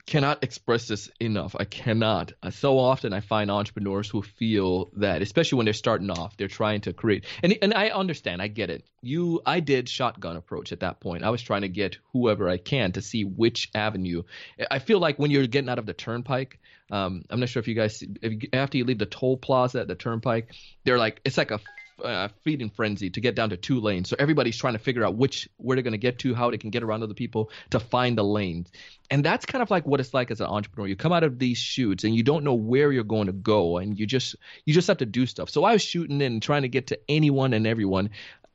cannot 0.06 0.42
express 0.42 0.88
this 0.88 1.10
enough. 1.20 1.54
I 1.58 1.64
cannot. 1.64 2.32
Uh, 2.42 2.50
so 2.50 2.78
often 2.78 3.12
I 3.12 3.20
find 3.20 3.50
entrepreneurs 3.50 4.08
who 4.08 4.22
feel 4.22 4.90
that, 4.96 5.22
especially 5.22 5.56
when 5.58 5.64
they're 5.64 5.74
starting 5.74 6.10
off, 6.10 6.36
they're 6.36 6.48
trying 6.48 6.82
to 6.82 6.92
create. 6.92 7.24
And 7.42 7.56
and 7.62 7.74
I 7.74 7.88
understand. 7.88 8.42
I 8.42 8.48
get 8.48 8.70
it. 8.70 8.84
You, 9.02 9.40
I 9.46 9.60
did 9.60 9.88
shotgun 9.88 10.36
approach 10.36 10.72
at 10.72 10.80
that 10.80 11.00
point. 11.00 11.24
I 11.24 11.30
was 11.30 11.42
trying 11.42 11.62
to 11.62 11.68
get 11.68 11.98
whoever 12.12 12.48
I 12.48 12.58
can 12.58 12.92
to 12.92 13.02
see 13.02 13.24
which 13.24 13.70
avenue. 13.74 14.22
I 14.70 14.78
feel 14.78 14.98
like 14.98 15.18
when 15.18 15.30
you're 15.30 15.46
getting 15.46 15.70
out 15.70 15.78
of 15.78 15.86
the 15.86 15.94
turnpike, 15.94 16.58
um, 16.90 17.24
I'm 17.30 17.40
not 17.40 17.48
sure 17.48 17.60
if 17.60 17.68
you 17.68 17.74
guys, 17.74 18.02
if 18.20 18.48
after 18.52 18.78
you 18.78 18.84
leave 18.84 18.98
the 18.98 19.06
toll 19.06 19.36
plaza 19.36 19.80
at 19.80 19.88
the 19.88 19.94
turnpike, 19.94 20.52
they're 20.84 20.98
like 20.98 21.20
it's 21.24 21.38
like 21.38 21.50
a 21.50 21.60
uh, 22.02 22.28
feeding 22.42 22.70
frenzy 22.70 23.10
to 23.10 23.20
get 23.20 23.34
down 23.34 23.50
to 23.50 23.56
two 23.56 23.80
lanes. 23.80 24.08
So 24.08 24.16
everybody's 24.18 24.56
trying 24.56 24.74
to 24.74 24.78
figure 24.78 25.04
out 25.04 25.16
which 25.16 25.48
where 25.56 25.76
they're 25.76 25.82
going 25.82 25.92
to 25.92 25.98
get 25.98 26.18
to, 26.20 26.34
how 26.34 26.50
they 26.50 26.58
can 26.58 26.70
get 26.70 26.82
around 26.82 27.02
other 27.02 27.14
people 27.14 27.50
to 27.70 27.80
find 27.80 28.16
the 28.16 28.24
lanes. 28.24 28.70
And 29.10 29.24
that's 29.24 29.46
kind 29.46 29.62
of 29.62 29.70
like 29.70 29.86
what 29.86 30.00
it's 30.00 30.14
like 30.14 30.30
as 30.30 30.40
an 30.40 30.46
entrepreneur. 30.46 30.88
You 30.88 30.96
come 30.96 31.12
out 31.12 31.24
of 31.24 31.38
these 31.38 31.58
shoots 31.58 32.04
and 32.04 32.14
you 32.14 32.22
don't 32.22 32.44
know 32.44 32.54
where 32.54 32.92
you're 32.92 33.04
going 33.04 33.26
to 33.26 33.32
go, 33.32 33.78
and 33.78 33.98
you 33.98 34.06
just 34.06 34.36
you 34.64 34.74
just 34.74 34.88
have 34.88 34.98
to 34.98 35.06
do 35.06 35.26
stuff. 35.26 35.50
So 35.50 35.64
I 35.64 35.72
was 35.72 35.82
shooting 35.82 36.22
and 36.22 36.42
trying 36.42 36.62
to 36.62 36.68
get 36.68 36.88
to 36.88 36.98
anyone 37.08 37.52
and 37.52 37.66
everyone. 37.66 38.10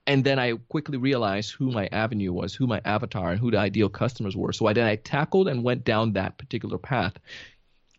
And 0.08 0.24
then 0.24 0.38
I 0.38 0.54
quickly 0.70 0.98
realized 0.98 1.52
who 1.52 1.72
my 1.72 1.90
avenue 1.92 2.32
was, 2.32 2.54
who 2.54 2.68
my 2.68 2.80
avatar, 2.86 3.32
and 3.32 3.40
who 3.40 3.50
the 3.50 3.58
ideal 3.58 3.90
customers 3.90 4.36
were. 4.38 4.54
So 4.54 4.68
I 4.68 4.74
then 4.74 4.86
I 4.86 4.98
tackled 4.98 5.48
and 5.48 5.64
went 5.64 5.84
down 5.84 6.14
that 6.14 6.38
particular 6.38 6.78
path. 6.78 7.14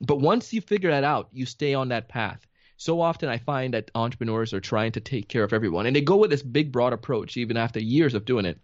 But 0.00 0.20
once 0.20 0.52
you 0.52 0.60
figure 0.60 0.90
that 0.90 1.04
out, 1.04 1.28
you 1.32 1.46
stay 1.46 1.74
on 1.74 1.88
that 1.88 2.08
path 2.08 2.46
so 2.78 3.00
often 3.00 3.28
I 3.28 3.38
find 3.38 3.72
that 3.74 3.90
entrepreneurs 3.94 4.52
are 4.52 4.60
trying 4.60 4.92
to 4.92 5.00
take 5.00 5.28
care 5.28 5.44
of 5.44 5.52
everyone 5.52 5.86
and 5.86 5.96
they 5.96 6.02
go 6.02 6.16
with 6.16 6.30
this 6.30 6.42
big 6.42 6.72
broad 6.72 6.92
approach 6.92 7.36
even 7.36 7.56
after 7.56 7.80
years 7.80 8.14
of 8.14 8.24
doing 8.24 8.44
it 8.44 8.58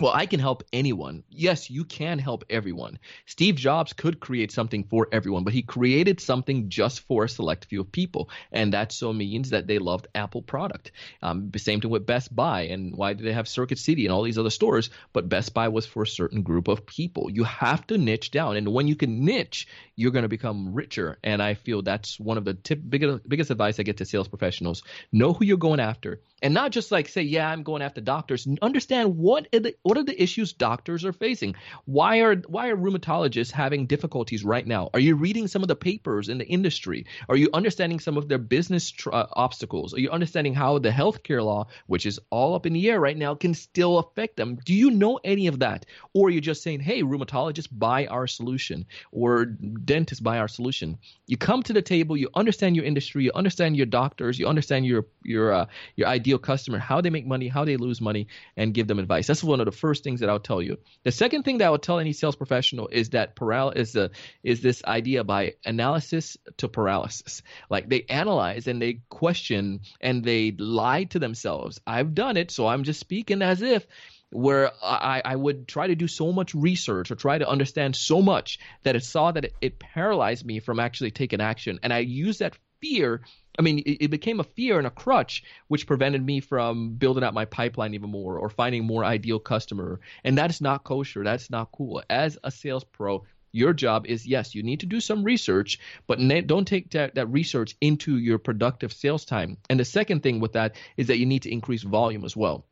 well, 0.00 0.12
I 0.14 0.26
can 0.26 0.38
help 0.38 0.62
anyone. 0.72 1.24
Yes, 1.28 1.70
you 1.70 1.84
can 1.84 2.20
help 2.20 2.44
everyone. 2.48 3.00
Steve 3.26 3.56
Jobs 3.56 3.92
could 3.92 4.20
create 4.20 4.52
something 4.52 4.84
for 4.84 5.08
everyone, 5.10 5.42
but 5.42 5.52
he 5.52 5.62
created 5.62 6.20
something 6.20 6.68
just 6.68 7.00
for 7.00 7.24
a 7.24 7.28
select 7.28 7.64
few 7.64 7.80
of 7.80 7.90
people. 7.90 8.30
And 8.52 8.74
that 8.74 8.92
so 8.92 9.12
means 9.12 9.50
that 9.50 9.66
they 9.66 9.80
loved 9.80 10.06
Apple 10.14 10.42
product. 10.42 10.92
Um, 11.20 11.50
the 11.50 11.58
same 11.58 11.80
thing 11.80 11.90
with 11.90 12.06
Best 12.06 12.34
Buy. 12.34 12.62
And 12.62 12.94
why 12.94 13.14
do 13.14 13.24
they 13.24 13.32
have 13.32 13.48
Circuit 13.48 13.78
City 13.78 14.06
and 14.06 14.12
all 14.12 14.22
these 14.22 14.38
other 14.38 14.50
stores? 14.50 14.90
But 15.12 15.28
Best 15.28 15.52
Buy 15.52 15.66
was 15.66 15.86
for 15.86 16.04
a 16.04 16.06
certain 16.06 16.42
group 16.42 16.68
of 16.68 16.86
people. 16.86 17.28
You 17.28 17.42
have 17.42 17.84
to 17.88 17.98
niche 17.98 18.30
down. 18.30 18.56
And 18.56 18.68
when 18.68 18.86
you 18.86 18.94
can 18.94 19.24
niche, 19.24 19.66
you're 19.96 20.12
going 20.12 20.22
to 20.22 20.28
become 20.28 20.74
richer. 20.74 21.18
And 21.24 21.42
I 21.42 21.54
feel 21.54 21.82
that's 21.82 22.20
one 22.20 22.38
of 22.38 22.44
the 22.44 22.54
tip, 22.54 22.80
biggest, 22.88 23.28
biggest 23.28 23.50
advice 23.50 23.80
I 23.80 23.82
get 23.82 23.96
to 23.96 24.04
sales 24.04 24.28
professionals. 24.28 24.84
Know 25.10 25.32
who 25.32 25.44
you're 25.44 25.56
going 25.56 25.80
after 25.80 26.20
and 26.42 26.54
not 26.54 26.70
just 26.70 26.90
like 26.92 27.08
say 27.08 27.22
yeah 27.22 27.48
i'm 27.48 27.62
going 27.62 27.82
after 27.82 28.00
doctors 28.00 28.46
understand 28.62 29.16
what 29.16 29.46
are 29.52 29.67
the, 29.68 29.76
what 29.82 29.98
are 29.98 30.04
the 30.04 30.20
issues 30.20 30.52
doctors 30.52 31.04
are 31.04 31.12
facing? 31.12 31.54
Why 31.84 32.20
are 32.20 32.36
why 32.36 32.68
are 32.68 32.76
rheumatologists 32.76 33.50
having 33.50 33.86
difficulties 33.86 34.44
right 34.44 34.66
now? 34.66 34.90
Are 34.94 35.00
you 35.00 35.14
reading 35.14 35.46
some 35.46 35.62
of 35.62 35.68
the 35.68 35.76
papers 35.76 36.28
in 36.28 36.38
the 36.38 36.46
industry? 36.46 37.06
Are 37.28 37.36
you 37.36 37.48
understanding 37.52 38.00
some 38.00 38.16
of 38.16 38.28
their 38.28 38.38
business 38.38 38.90
tr- 38.90 39.12
uh, 39.12 39.26
obstacles? 39.32 39.94
Are 39.94 40.00
you 40.00 40.10
understanding 40.10 40.54
how 40.54 40.78
the 40.78 40.90
healthcare 40.90 41.44
law 41.44 41.66
which 41.86 42.06
is 42.06 42.20
all 42.30 42.54
up 42.54 42.66
in 42.66 42.72
the 42.72 42.90
air 42.90 43.00
right 43.00 43.16
now 43.16 43.34
can 43.34 43.54
still 43.54 43.98
affect 43.98 44.36
them? 44.36 44.58
Do 44.64 44.74
you 44.74 44.90
know 44.90 45.20
any 45.24 45.46
of 45.46 45.60
that? 45.60 45.86
Or 46.14 46.28
are 46.28 46.30
you 46.30 46.40
just 46.40 46.62
saying 46.62 46.80
hey 46.80 47.02
rheumatologists 47.02 47.68
buy 47.70 48.06
our 48.06 48.26
solution 48.26 48.86
or 49.12 49.44
dentists 49.44 50.20
buy 50.20 50.38
our 50.38 50.48
solution. 50.48 50.98
You 51.26 51.36
come 51.36 51.62
to 51.64 51.72
the 51.72 51.82
table 51.82 52.16
you 52.16 52.28
understand 52.34 52.76
your 52.76 52.84
industry 52.84 53.24
you 53.24 53.32
understand 53.34 53.76
your 53.76 53.86
doctors 53.86 54.38
you 54.38 54.46
understand 54.46 54.86
your 54.86 55.06
your 55.22 55.52
uh, 55.52 55.66
your 55.96 56.08
ideal 56.08 56.38
customer, 56.38 56.78
how 56.78 57.00
they 57.00 57.10
make 57.10 57.26
money, 57.26 57.48
how 57.48 57.64
they 57.64 57.76
lose 57.76 58.00
money, 58.00 58.26
and 58.56 58.74
give 58.74 58.86
them 58.86 58.98
advice. 58.98 59.26
That's 59.26 59.44
one 59.58 59.66
of 59.66 59.72
the 59.72 59.78
first 59.78 60.04
things 60.04 60.20
that 60.20 60.30
I'll 60.30 60.38
tell 60.38 60.62
you. 60.62 60.78
The 61.02 61.12
second 61.12 61.42
thing 61.42 61.58
that 61.58 61.66
I 61.66 61.70
would 61.70 61.82
tell 61.82 61.98
any 61.98 62.12
sales 62.12 62.36
professional 62.36 62.88
is 62.88 63.10
that 63.10 63.34
paral 63.34 63.76
is 63.76 63.96
is 64.42 64.60
this 64.62 64.84
idea 64.84 65.24
by 65.24 65.54
analysis 65.64 66.36
to 66.58 66.68
paralysis. 66.68 67.42
Like 67.68 67.88
they 67.88 68.04
analyze 68.08 68.68
and 68.68 68.80
they 68.80 69.00
question 69.08 69.80
and 70.00 70.24
they 70.24 70.52
lie 70.52 71.04
to 71.04 71.18
themselves. 71.18 71.80
I've 71.86 72.14
done 72.14 72.36
it, 72.36 72.50
so 72.50 72.66
I'm 72.66 72.84
just 72.84 73.00
speaking 73.00 73.42
as 73.42 73.62
if 73.62 73.86
where 74.30 74.72
I, 74.82 75.22
I 75.24 75.36
would 75.36 75.66
try 75.66 75.86
to 75.86 75.94
do 75.94 76.06
so 76.06 76.32
much 76.32 76.54
research 76.54 77.10
or 77.10 77.14
try 77.14 77.38
to 77.38 77.48
understand 77.48 77.96
so 77.96 78.20
much 78.20 78.58
that 78.82 78.94
it 78.94 79.02
saw 79.02 79.32
that 79.32 79.46
it, 79.46 79.54
it 79.60 79.78
paralyzed 79.78 80.44
me 80.44 80.60
from 80.60 80.78
actually 80.78 81.10
taking 81.10 81.40
action. 81.40 81.80
And 81.82 81.92
I 81.92 82.00
use 82.00 82.38
that 82.38 82.58
fear 82.80 83.22
I 83.58 83.62
mean, 83.62 83.80
it, 83.80 84.04
it, 84.04 84.10
became 84.10 84.40
a 84.40 84.44
fear 84.44 84.78
and 84.78 84.86
a 84.86 84.90
crutch, 84.90 85.42
which 85.66 85.86
prevented 85.86 86.24
me 86.24 86.40
from 86.40 86.94
building 86.94 87.24
out 87.24 87.34
my 87.34 87.44
pipeline 87.44 87.94
even 87.94 88.10
more 88.10 88.38
or 88.38 88.48
finding 88.48 88.84
more 88.84 89.04
ideal 89.04 89.40
customer. 89.40 90.00
And 90.24 90.38
that's 90.38 90.60
not 90.60 90.84
kosher. 90.84 91.24
That's 91.24 91.50
not 91.50 91.72
cool. 91.72 92.02
As 92.08 92.38
a 92.44 92.50
sales 92.52 92.84
pro, 92.84 93.24
your 93.52 93.72
job 93.72 94.06
is 94.06 94.26
yes, 94.26 94.54
you 94.54 94.62
need 94.62 94.80
to 94.80 94.86
do 94.86 95.00
some 95.00 95.24
research, 95.24 95.80
but 96.06 96.18
don't 96.46 96.68
take 96.68 96.90
that, 96.90 97.14
that 97.16 97.26
research 97.26 97.76
into 97.80 98.16
your 98.16 98.38
productive 98.38 98.92
sales 98.92 99.24
time. 99.24 99.56
And 99.68 99.80
the 99.80 99.84
second 99.84 100.22
thing 100.22 100.40
with 100.40 100.52
that 100.52 100.76
is 100.96 101.08
that 101.08 101.18
you 101.18 101.26
need 101.26 101.42
to 101.42 101.52
increase 101.52 101.82
volume 101.82 102.24
as 102.24 102.36
well 102.36 102.66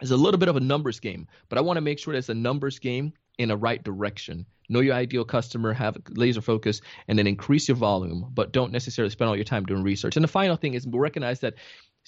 It's 0.00 0.10
a 0.10 0.16
little 0.16 0.38
bit 0.38 0.48
of 0.48 0.56
a 0.56 0.60
numbers 0.60 1.00
game, 1.00 1.26
but 1.48 1.58
I 1.58 1.62
want 1.62 1.78
to 1.78 1.80
make 1.80 1.98
sure 1.98 2.12
that 2.12 2.18
it's 2.18 2.28
a 2.28 2.34
numbers 2.34 2.78
game 2.78 3.14
in 3.38 3.50
a 3.50 3.56
right 3.56 3.82
direction. 3.82 4.46
Know 4.68 4.80
your 4.80 4.94
ideal 4.94 5.24
customer, 5.24 5.72
have 5.72 5.96
laser 6.10 6.40
focus, 6.40 6.80
and 7.06 7.18
then 7.18 7.26
increase 7.26 7.68
your 7.68 7.76
volume, 7.76 8.30
but 8.34 8.52
don't 8.52 8.72
necessarily 8.72 9.10
spend 9.10 9.28
all 9.28 9.36
your 9.36 9.44
time 9.44 9.64
doing 9.64 9.82
research. 9.82 10.16
And 10.16 10.24
the 10.24 10.28
final 10.28 10.56
thing 10.56 10.74
is 10.74 10.86
recognize 10.90 11.40
that 11.40 11.54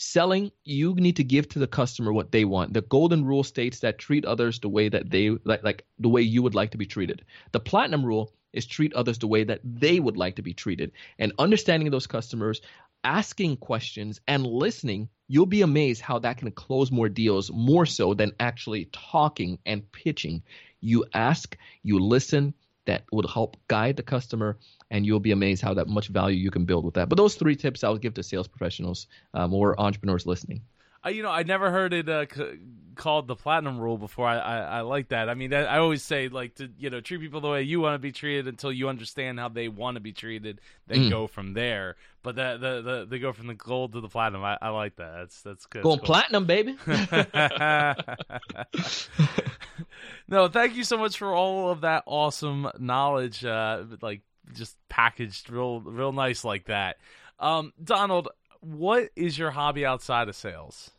selling 0.01 0.53
you 0.65 0.95
need 0.95 1.17
to 1.17 1.25
give 1.25 1.49
to 1.49 1.59
the 1.59 1.67
customer 1.67 2.13
what 2.13 2.31
they 2.31 2.45
want 2.45 2.73
the 2.73 2.83
golden 2.83 3.25
rule 3.25 3.43
states 3.43 3.81
that 3.81 3.99
treat 3.99 4.25
others 4.25 4.61
the 4.61 4.69
way 4.69 4.89
that 4.89 5.11
they 5.11 5.31
like, 5.45 5.65
like 5.65 5.85
the 5.99 6.09
way 6.09 6.23
you 6.23 6.41
would 6.41 6.55
like 6.55 6.71
to 6.71 6.79
be 6.79 6.87
treated 6.87 7.25
the 7.51 7.59
platinum 7.59 8.07
rule 8.07 8.33
is 8.53 8.65
treat 8.65 8.95
others 8.95 9.19
the 9.19 9.27
way 9.27 9.43
that 9.43 9.61
they 9.65 9.99
would 9.99 10.17
like 10.17 10.37
to 10.37 10.43
be 10.43 10.55
treated 10.55 10.93
and 11.19 11.33
understanding 11.41 11.91
those 11.91 12.07
customers 12.07 12.61
asking 13.03 13.57
questions 13.57 14.21
and 14.29 14.47
listening 14.47 15.09
you'll 15.27 15.47
be 15.47 15.63
amazed 15.63 16.01
how 16.01 16.21
that 16.21 16.39
can 16.39 16.53
close 16.53 16.93
more 16.93 17.09
deals 17.09 17.51
more 17.53 17.85
so 17.85 18.15
than 18.15 18.31
actually 18.39 18.89
talking 18.93 19.59
and 19.67 19.91
pitching 19.91 20.41
you 20.81 21.05
ask 21.15 21.57
you 21.83 21.99
listen 21.99 22.55
that 22.87 23.05
would 23.13 23.27
help 23.29 23.57
guide 23.69 23.97
the 23.97 24.03
customer 24.03 24.57
and 24.91 25.05
you'll 25.05 25.21
be 25.21 25.33
amazed 25.33 25.63
how 25.63 25.75
that 25.75 25.89
much 25.89 26.09
value 26.09 26.39
you 26.39 26.51
can 26.51 26.65
build 26.65 26.85
with 26.85 26.95
that. 26.95 27.09
But 27.09 27.17
those 27.17 27.35
three 27.35 27.57
tips 27.57 27.85
i 27.85 27.89
would 27.89 28.01
give 28.03 28.15
to 28.15 28.23
sales 28.23 28.49
professionals 28.49 29.07
um, 29.35 29.53
or 29.53 29.79
entrepreneurs 29.81 30.27
listening 30.27 30.63
uh, 31.05 31.11
you 31.11 31.23
know, 31.23 31.31
I 31.31 31.43
never 31.43 31.71
heard 31.71 31.93
it 31.93 32.09
uh, 32.09 32.27
c- 32.33 32.59
called 32.95 33.29
the 33.29 33.37
platinum 33.37 33.79
rule 33.79 33.97
before. 33.97 34.27
I, 34.27 34.39
I, 34.39 34.59
I 34.59 34.81
like 34.83 35.09
that. 35.09 35.29
I 35.29 35.35
mean, 35.35 35.51
that, 35.51 35.69
I 35.69 35.79
always 35.79 36.03
say 36.03 36.29
like 36.29 36.57
to 36.57 36.69
you 36.79 36.91
know 36.91 37.01
treat 37.01 37.21
people 37.21 37.41
the 37.41 37.49
way 37.49 37.63
you 37.63 37.81
want 37.81 37.95
to 37.95 37.99
be 37.99 38.13
treated 38.13 38.49
until 38.49 38.73
you 38.73 38.89
understand 38.89 39.39
how 39.39 39.49
they 39.49 39.69
want 39.69 39.95
to 39.95 40.01
be 40.01 40.13
treated. 40.13 40.61
Then 40.87 40.99
mm. 40.99 41.11
go 41.11 41.27
from 41.27 41.55
there. 41.55 41.97
But 42.23 42.37
the, 42.37 42.59
the 42.61 42.83
the 42.83 43.07
they 43.09 43.19
go 43.19 43.33
from 43.33 43.47
the 43.47 43.55
gold 43.55 43.95
to 43.95 44.01
the 44.01 44.09
platinum. 44.09 44.45
I, 44.45 44.59
I 44.61 44.69
like 44.71 44.97
that. 44.97 45.13
That's 45.17 45.43
that's 45.43 45.67
good. 45.67 45.83
Going 45.83 46.01
cool. 46.01 46.07
platinum, 46.07 46.47
baby. 46.47 46.77
no, 50.29 50.49
thank 50.49 50.75
you 50.75 50.85
so 50.85 50.99
much 50.99 51.17
for 51.17 51.33
all 51.33 51.71
of 51.71 51.83
that 51.83 52.03
awesome 52.07 52.69
knowledge. 52.79 53.45
Uh, 53.45 53.85
like 54.03 54.23
just 54.53 54.77
packaged 54.89 55.51
real 55.51 55.81
real 55.81 56.13
nice 56.13 56.45
like 56.45 56.67
that. 56.67 56.97
Um, 57.39 57.73
Donald, 57.83 58.29
what 58.61 59.11
is 59.17 59.39
your 59.39 59.51
hobby 59.51 59.85
outside 59.87 60.29
of 60.29 60.37
sales? 60.37 60.91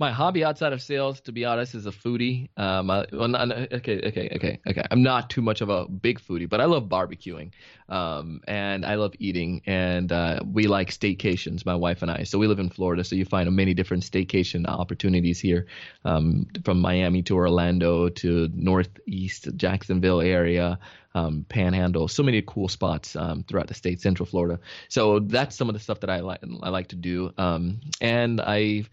My 0.00 0.12
hobby 0.12 0.42
outside 0.42 0.72
of 0.72 0.80
sales, 0.80 1.20
to 1.20 1.32
be 1.32 1.44
honest, 1.44 1.74
is 1.74 1.84
a 1.84 1.90
foodie. 1.90 2.48
Um, 2.56 2.90
I, 2.90 3.04
well, 3.12 3.28
not, 3.28 3.52
okay, 3.52 4.00
okay, 4.00 4.30
okay, 4.34 4.58
okay. 4.66 4.82
I'm 4.90 5.02
not 5.02 5.28
too 5.28 5.42
much 5.42 5.60
of 5.60 5.68
a 5.68 5.86
big 5.86 6.18
foodie, 6.18 6.48
but 6.48 6.58
I 6.58 6.64
love 6.64 6.84
barbecuing, 6.84 7.50
um, 7.90 8.40
and 8.48 8.86
I 8.86 8.94
love 8.94 9.12
eating, 9.18 9.60
and 9.66 10.10
uh, 10.10 10.40
we 10.50 10.68
like 10.68 10.88
staycations, 10.88 11.66
my 11.66 11.74
wife 11.74 12.00
and 12.00 12.10
I. 12.10 12.22
So 12.22 12.38
we 12.38 12.46
live 12.46 12.60
in 12.60 12.70
Florida, 12.70 13.04
so 13.04 13.14
you 13.14 13.26
find 13.26 13.54
many 13.54 13.74
different 13.74 14.02
staycation 14.02 14.66
opportunities 14.66 15.38
here, 15.38 15.66
um, 16.06 16.46
from 16.64 16.80
Miami 16.80 17.20
to 17.24 17.36
Orlando 17.36 18.08
to 18.08 18.48
Northeast 18.54 19.54
Jacksonville 19.54 20.22
area 20.22 20.78
um, 21.14 21.44
Panhandle, 21.48 22.08
so 22.08 22.22
many 22.22 22.42
cool 22.46 22.68
spots 22.68 23.16
um, 23.16 23.42
throughout 23.42 23.66
the 23.66 23.74
state, 23.74 24.00
Central 24.00 24.26
Florida. 24.26 24.60
So 24.88 25.18
that's 25.18 25.56
some 25.56 25.68
of 25.68 25.74
the 25.74 25.80
stuff 25.80 26.00
that 26.00 26.10
I 26.10 26.20
like 26.20 26.40
I 26.62 26.68
like 26.68 26.88
to 26.88 26.96
do. 26.96 27.32
Um, 27.36 27.80
and 28.00 28.40
I 28.40 28.84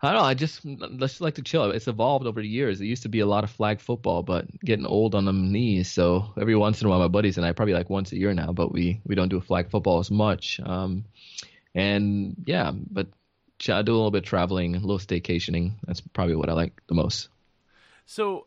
I 0.00 0.12
don't 0.12 0.22
know. 0.22 0.28
I 0.28 0.34
just 0.34 0.64
I 0.64 0.96
just 0.96 1.20
like 1.20 1.34
to 1.34 1.42
chill. 1.42 1.70
It's 1.70 1.88
evolved 1.88 2.26
over 2.26 2.40
the 2.40 2.48
years. 2.48 2.80
It 2.80 2.86
used 2.86 3.02
to 3.02 3.08
be 3.08 3.20
a 3.20 3.26
lot 3.26 3.44
of 3.44 3.50
flag 3.50 3.80
football, 3.80 4.22
but 4.22 4.46
getting 4.60 4.86
old 4.86 5.14
on 5.14 5.24
the 5.24 5.32
knees. 5.32 5.90
So 5.90 6.32
every 6.40 6.54
once 6.54 6.80
in 6.80 6.86
a 6.86 6.90
while, 6.90 7.00
my 7.00 7.08
buddies 7.08 7.36
and 7.36 7.44
I 7.44 7.52
probably 7.52 7.74
like 7.74 7.90
once 7.90 8.12
a 8.12 8.16
year 8.16 8.32
now, 8.32 8.52
but 8.52 8.72
we 8.72 9.00
we 9.04 9.14
don't 9.14 9.28
do 9.28 9.40
flag 9.40 9.70
football 9.70 9.98
as 9.98 10.10
much. 10.10 10.60
Um, 10.60 11.04
and 11.74 12.36
yeah, 12.46 12.70
but 12.72 13.08
I 13.68 13.82
do 13.82 13.92
a 13.92 13.96
little 13.96 14.12
bit 14.12 14.22
of 14.22 14.28
traveling, 14.28 14.76
a 14.76 14.78
little 14.78 14.98
staycationing. 14.98 15.74
That's 15.86 16.00
probably 16.00 16.36
what 16.36 16.48
I 16.48 16.52
like 16.52 16.80
the 16.86 16.94
most. 16.94 17.28
So 18.06 18.46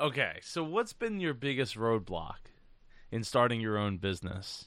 Okay, 0.00 0.38
so 0.40 0.64
what's 0.64 0.94
been 0.94 1.20
your 1.20 1.34
biggest 1.34 1.76
roadblock 1.76 2.38
in 3.12 3.22
starting 3.22 3.60
your 3.60 3.76
own 3.76 3.98
business? 3.98 4.66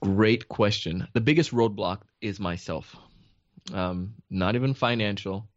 Great 0.00 0.48
question. 0.48 1.08
The 1.14 1.20
biggest 1.20 1.50
roadblock 1.50 2.02
is 2.20 2.38
myself. 2.38 2.94
Um, 3.72 4.14
not 4.30 4.54
even 4.54 4.74
financial, 4.74 5.48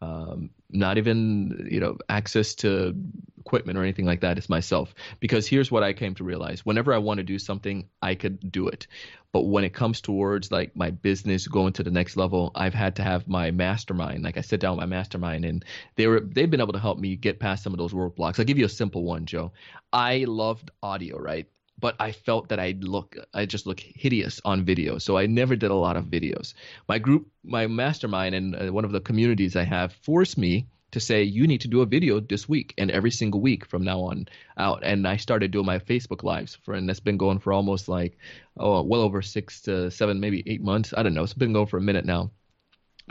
um, 0.00 0.50
not 0.70 0.98
even 0.98 1.68
you 1.70 1.80
know 1.80 1.96
access 2.08 2.54
to 2.56 2.94
equipment 3.38 3.78
or 3.78 3.82
anything 3.82 4.04
like 4.06 4.20
that. 4.20 4.38
It's 4.38 4.48
myself 4.48 4.94
because 5.20 5.46
here's 5.46 5.70
what 5.70 5.82
I 5.82 5.92
came 5.92 6.14
to 6.16 6.24
realize: 6.24 6.64
whenever 6.66 6.92
I 6.92 6.98
want 6.98 7.18
to 7.18 7.24
do 7.24 7.38
something, 7.38 7.88
I 8.02 8.14
could 8.14 8.52
do 8.52 8.68
it. 8.68 8.86
But 9.32 9.46
when 9.46 9.64
it 9.64 9.74
comes 9.74 10.00
towards 10.00 10.52
like 10.52 10.76
my 10.76 10.90
business 10.90 11.48
going 11.48 11.72
to 11.74 11.82
the 11.82 11.90
next 11.90 12.16
level, 12.16 12.52
I've 12.54 12.74
had 12.74 12.96
to 12.96 13.02
have 13.02 13.26
my 13.26 13.50
mastermind. 13.50 14.22
Like 14.22 14.36
I 14.36 14.42
sit 14.42 14.60
down 14.60 14.76
with 14.76 14.80
my 14.80 14.86
mastermind, 14.86 15.44
and 15.44 15.64
they 15.96 16.06
were 16.06 16.20
they've 16.20 16.50
been 16.50 16.60
able 16.60 16.72
to 16.74 16.78
help 16.78 16.98
me 16.98 17.16
get 17.16 17.40
past 17.40 17.62
some 17.62 17.72
of 17.72 17.78
those 17.78 17.92
roadblocks. 17.92 18.38
I'll 18.38 18.44
give 18.44 18.58
you 18.58 18.66
a 18.66 18.68
simple 18.68 19.04
one, 19.04 19.26
Joe. 19.26 19.52
I 19.92 20.24
loved 20.28 20.70
audio, 20.82 21.18
right? 21.18 21.46
But 21.78 21.96
I 21.98 22.12
felt 22.12 22.48
that 22.48 22.60
I 22.60 22.76
look 22.80 23.16
I 23.32 23.46
just 23.46 23.66
look 23.66 23.80
hideous 23.80 24.40
on 24.44 24.64
video. 24.64 24.98
So 24.98 25.16
I 25.16 25.26
never 25.26 25.56
did 25.56 25.70
a 25.70 25.74
lot 25.74 25.96
of 25.96 26.06
videos. 26.06 26.54
My 26.88 26.98
group, 26.98 27.28
my 27.42 27.66
mastermind, 27.66 28.34
and 28.34 28.56
uh, 28.56 28.72
one 28.72 28.84
of 28.84 28.92
the 28.92 29.00
communities 29.00 29.56
I 29.56 29.64
have 29.64 29.92
forced 29.92 30.38
me 30.38 30.66
to 30.92 31.00
say 31.00 31.24
you 31.24 31.46
need 31.48 31.60
to 31.62 31.68
do 31.68 31.82
a 31.82 31.86
video 31.86 32.20
this 32.20 32.48
week 32.48 32.72
and 32.78 32.90
every 32.90 33.10
single 33.10 33.40
week 33.40 33.66
from 33.66 33.82
now 33.82 34.00
on 34.00 34.28
out. 34.56 34.84
And 34.84 35.08
I 35.08 35.16
started 35.16 35.50
doing 35.50 35.66
my 35.66 35.80
Facebook 35.80 36.22
lives 36.22 36.54
for, 36.62 36.74
and 36.74 36.88
that's 36.88 37.00
been 37.00 37.16
going 37.16 37.40
for 37.40 37.52
almost 37.52 37.88
like 37.88 38.16
oh 38.56 38.82
well 38.82 39.00
over 39.00 39.20
six 39.20 39.60
to 39.62 39.90
seven, 39.90 40.20
maybe 40.20 40.42
eight 40.46 40.62
months. 40.62 40.94
I 40.96 41.02
don't 41.02 41.14
know. 41.14 41.24
It's 41.24 41.34
been 41.34 41.52
going 41.52 41.66
for 41.66 41.78
a 41.78 41.82
minute 41.82 42.04
now 42.04 42.30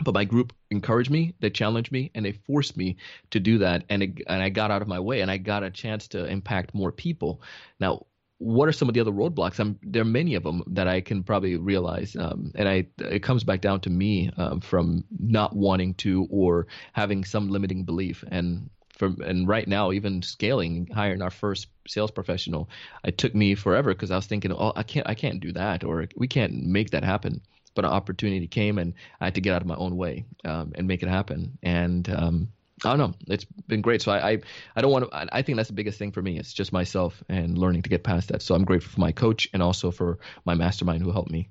but 0.04 0.14
my 0.14 0.26
group 0.26 0.54
encouraged 0.72 1.12
me 1.12 1.36
they 1.40 1.52
challenged 1.52 1.92
me 1.92 2.10
and 2.16 2.26
they 2.26 2.32
forced 2.32 2.76
me 2.76 2.98
to 3.30 3.40
do 3.40 3.60
that 3.60 3.84
and 3.90 4.02
it, 4.02 4.22
and 4.26 4.42
I 4.42 4.50
got 4.50 4.72
out 4.72 4.82
of 4.82 4.88
my 4.88 5.00
way 5.00 5.22
and 5.22 5.30
I 5.30 5.38
got 5.38 5.64
a 5.64 5.70
chance 5.70 6.08
to 6.10 6.26
impact 6.26 6.74
more 6.74 6.92
people 6.92 7.42
now 7.80 8.08
what 8.38 8.68
are 8.68 8.74
some 8.74 8.90
of 8.90 8.94
the 8.94 9.00
other 9.00 9.12
roadblocks? 9.12 9.60
I'm, 9.60 9.80
there 9.82 10.02
are 10.02 10.06
many 10.06 10.36
of 10.36 10.44
them 10.44 10.64
that 10.68 10.88
I 10.88 11.02
can 11.02 11.24
probably 11.24 11.56
realize, 11.56 12.16
um, 12.16 12.52
and 12.56 12.68
I 12.68 12.88
it 13.00 13.24
comes 13.24 13.44
back 13.44 13.62
down 13.62 13.80
to 13.82 13.90
me 13.90 14.32
um, 14.38 14.60
from 14.60 15.06
not 15.18 15.56
wanting 15.56 15.94
to 15.96 16.28
or 16.30 16.68
having 16.94 17.24
some 17.24 17.50
limiting 17.50 17.86
belief. 17.86 18.24
And 18.30 18.70
from 18.98 19.22
and 19.22 19.48
right 19.48 19.68
now, 19.68 19.92
even 19.92 20.22
scaling, 20.22 20.88
hiring 20.94 21.22
our 21.22 21.30
first 21.30 21.68
sales 21.88 22.12
professional, 22.12 22.70
it 23.04 23.18
took 23.18 23.34
me 23.34 23.56
forever 23.56 23.94
because 23.94 24.12
I 24.12 24.16
was 24.16 24.28
thinking, 24.28 24.52
oh, 24.52 24.74
I 24.76 24.84
can't, 24.84 25.08
I 25.08 25.16
can't 25.16 25.40
do 25.40 25.54
that, 25.54 25.84
or 25.84 26.08
we 26.16 26.28
can't 26.28 26.66
make 26.66 26.92
that 26.92 27.04
happen. 27.04 27.42
But 27.76 27.86
an 27.86 27.92
opportunity 27.92 28.48
came, 28.48 28.78
and 28.78 28.94
I 29.20 29.26
had 29.26 29.36
to 29.36 29.42
get 29.42 29.56
out 29.56 29.62
of 29.62 29.68
my 29.68 29.76
own 29.76 29.98
way 29.98 30.26
um, 30.46 30.74
and 30.76 30.88
make 30.88 31.02
it 31.02 31.10
happen. 31.10 31.58
And 31.64 32.08
um, 32.10 32.50
I 32.86 32.96
don't 32.96 33.00
know. 33.00 33.14
It's 33.28 33.46
been 33.68 33.82
great. 33.82 34.02
So 34.02 34.12
I, 34.12 34.32
I, 34.32 34.42
I 34.76 34.82
don't 34.82 34.92
want 34.92 35.10
to. 35.10 35.36
I 35.36 35.42
think 35.42 35.56
that's 35.58 35.70
the 35.70 35.76
biggest 35.76 35.98
thing 35.98 36.12
for 36.12 36.22
me. 36.22 36.38
It's 36.38 36.54
just 36.54 36.74
myself 36.74 37.24
and 37.30 37.58
learning 37.58 37.84
to 37.84 37.90
get 37.90 38.04
past 38.04 38.30
that. 38.30 38.42
So 38.42 38.56
I'm 38.56 38.66
grateful 38.66 38.92
for 38.92 39.02
my 39.02 39.12
coach 39.12 39.48
and 39.54 39.64
also 39.64 39.92
for 39.92 40.20
my 40.46 40.56
mastermind 40.56 41.04
who 41.04 41.12
helped 41.12 41.32
me. 41.32 41.50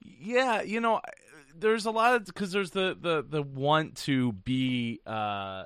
Yeah, 0.00 0.62
you 0.62 0.80
know, 0.80 1.00
there's 1.54 1.86
a 1.86 1.90
lot 1.90 2.14
of 2.14 2.26
because 2.26 2.52
there's 2.52 2.70
the 2.70 2.96
the 3.00 3.24
the 3.28 3.42
want 3.42 3.96
to 3.98 4.32
be 4.32 5.00
uh, 5.06 5.64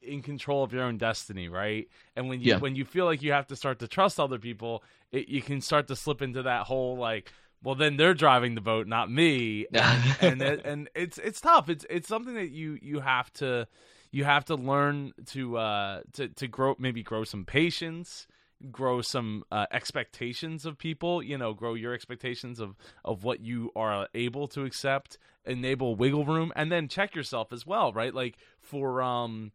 in 0.00 0.22
control 0.22 0.62
of 0.62 0.72
your 0.72 0.82
own 0.82 0.98
destiny, 0.98 1.48
right? 1.48 1.88
And 2.16 2.28
when 2.28 2.40
you 2.40 2.52
yeah. 2.52 2.58
when 2.58 2.76
you 2.76 2.84
feel 2.84 3.04
like 3.04 3.22
you 3.22 3.32
have 3.32 3.46
to 3.48 3.56
start 3.56 3.78
to 3.80 3.88
trust 3.88 4.20
other 4.20 4.38
people, 4.38 4.82
it, 5.10 5.28
you 5.28 5.42
can 5.42 5.60
start 5.60 5.88
to 5.88 5.96
slip 5.96 6.22
into 6.22 6.42
that 6.42 6.66
whole 6.66 6.96
like 6.96 7.32
well 7.62 7.74
then 7.74 7.96
they're 7.96 8.14
driving 8.14 8.54
the 8.54 8.60
boat 8.60 8.86
not 8.86 9.10
me. 9.10 9.66
And 10.20 10.42
and, 10.42 10.60
and, 10.64 10.88
it's 10.94 11.18
it's 11.18 11.40
tough. 11.40 11.68
It's 11.68 11.86
it's 11.88 12.08
something 12.08 12.34
that 12.34 12.50
you 12.50 12.78
you 12.80 13.00
have 13.00 13.32
to 13.34 13.66
you 14.10 14.24
have 14.24 14.44
to 14.46 14.54
learn 14.54 15.12
to 15.26 15.56
uh 15.56 16.00
to 16.14 16.28
to 16.28 16.46
grow 16.46 16.76
maybe 16.78 17.02
grow 17.02 17.24
some 17.24 17.44
patience 17.44 18.26
grow 18.70 19.02
some 19.02 19.42
uh, 19.50 19.66
expectations 19.72 20.64
of 20.64 20.78
people 20.78 21.20
you 21.20 21.36
know 21.36 21.52
grow 21.52 21.74
your 21.74 21.92
expectations 21.92 22.60
of 22.60 22.76
of 23.04 23.24
what 23.24 23.40
you 23.40 23.72
are 23.74 24.06
able 24.14 24.46
to 24.46 24.64
accept 24.64 25.18
enable 25.44 25.96
wiggle 25.96 26.24
room 26.24 26.52
and 26.54 26.70
then 26.70 26.86
check 26.86 27.16
yourself 27.16 27.52
as 27.52 27.66
well 27.66 27.92
right? 27.92 28.14
Like 28.14 28.36
for 28.60 29.02
um 29.02 29.50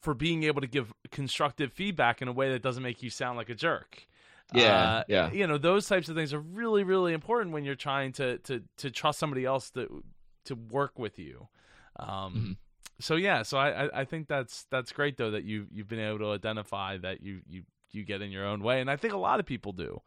for 0.00 0.14
being 0.14 0.44
able 0.44 0.60
to 0.60 0.66
give 0.66 0.92
constructive 1.10 1.72
feedback 1.72 2.22
in 2.22 2.28
a 2.28 2.32
way 2.32 2.50
that 2.50 2.62
doesn't 2.62 2.82
make 2.82 3.02
you 3.02 3.10
sound 3.10 3.36
like 3.36 3.48
a 3.48 3.54
jerk 3.54 4.06
yeah, 4.52 4.88
uh, 4.88 5.04
yeah. 5.08 5.32
You 5.32 5.46
know, 5.46 5.58
those 5.58 5.86
types 5.86 6.08
of 6.08 6.16
things 6.16 6.32
are 6.32 6.40
really, 6.40 6.84
really 6.84 7.12
important 7.12 7.52
when 7.52 7.64
you're 7.64 7.74
trying 7.74 8.12
to 8.12 8.38
to 8.38 8.62
to 8.78 8.90
trust 8.90 9.18
somebody 9.18 9.44
else 9.44 9.70
to 9.70 10.02
to 10.46 10.54
work 10.54 10.98
with 10.98 11.18
you. 11.18 11.48
Um, 11.96 12.08
mm-hmm. 12.08 12.52
So 13.00 13.16
yeah, 13.16 13.42
so 13.42 13.58
I, 13.58 14.00
I 14.00 14.04
think 14.04 14.26
that's 14.26 14.66
that's 14.70 14.92
great 14.92 15.16
though 15.16 15.30
that 15.32 15.44
you 15.44 15.66
you've 15.72 15.88
been 15.88 16.00
able 16.00 16.18
to 16.18 16.30
identify 16.32 16.96
that 16.98 17.22
you 17.22 17.40
you 17.48 17.62
you 17.90 18.04
get 18.04 18.22
in 18.22 18.30
your 18.30 18.46
own 18.46 18.62
way, 18.62 18.80
and 18.80 18.90
I 18.90 18.96
think 18.96 19.12
a 19.12 19.18
lot 19.18 19.40
of 19.40 19.46
people 19.46 19.72
do. 19.72 20.00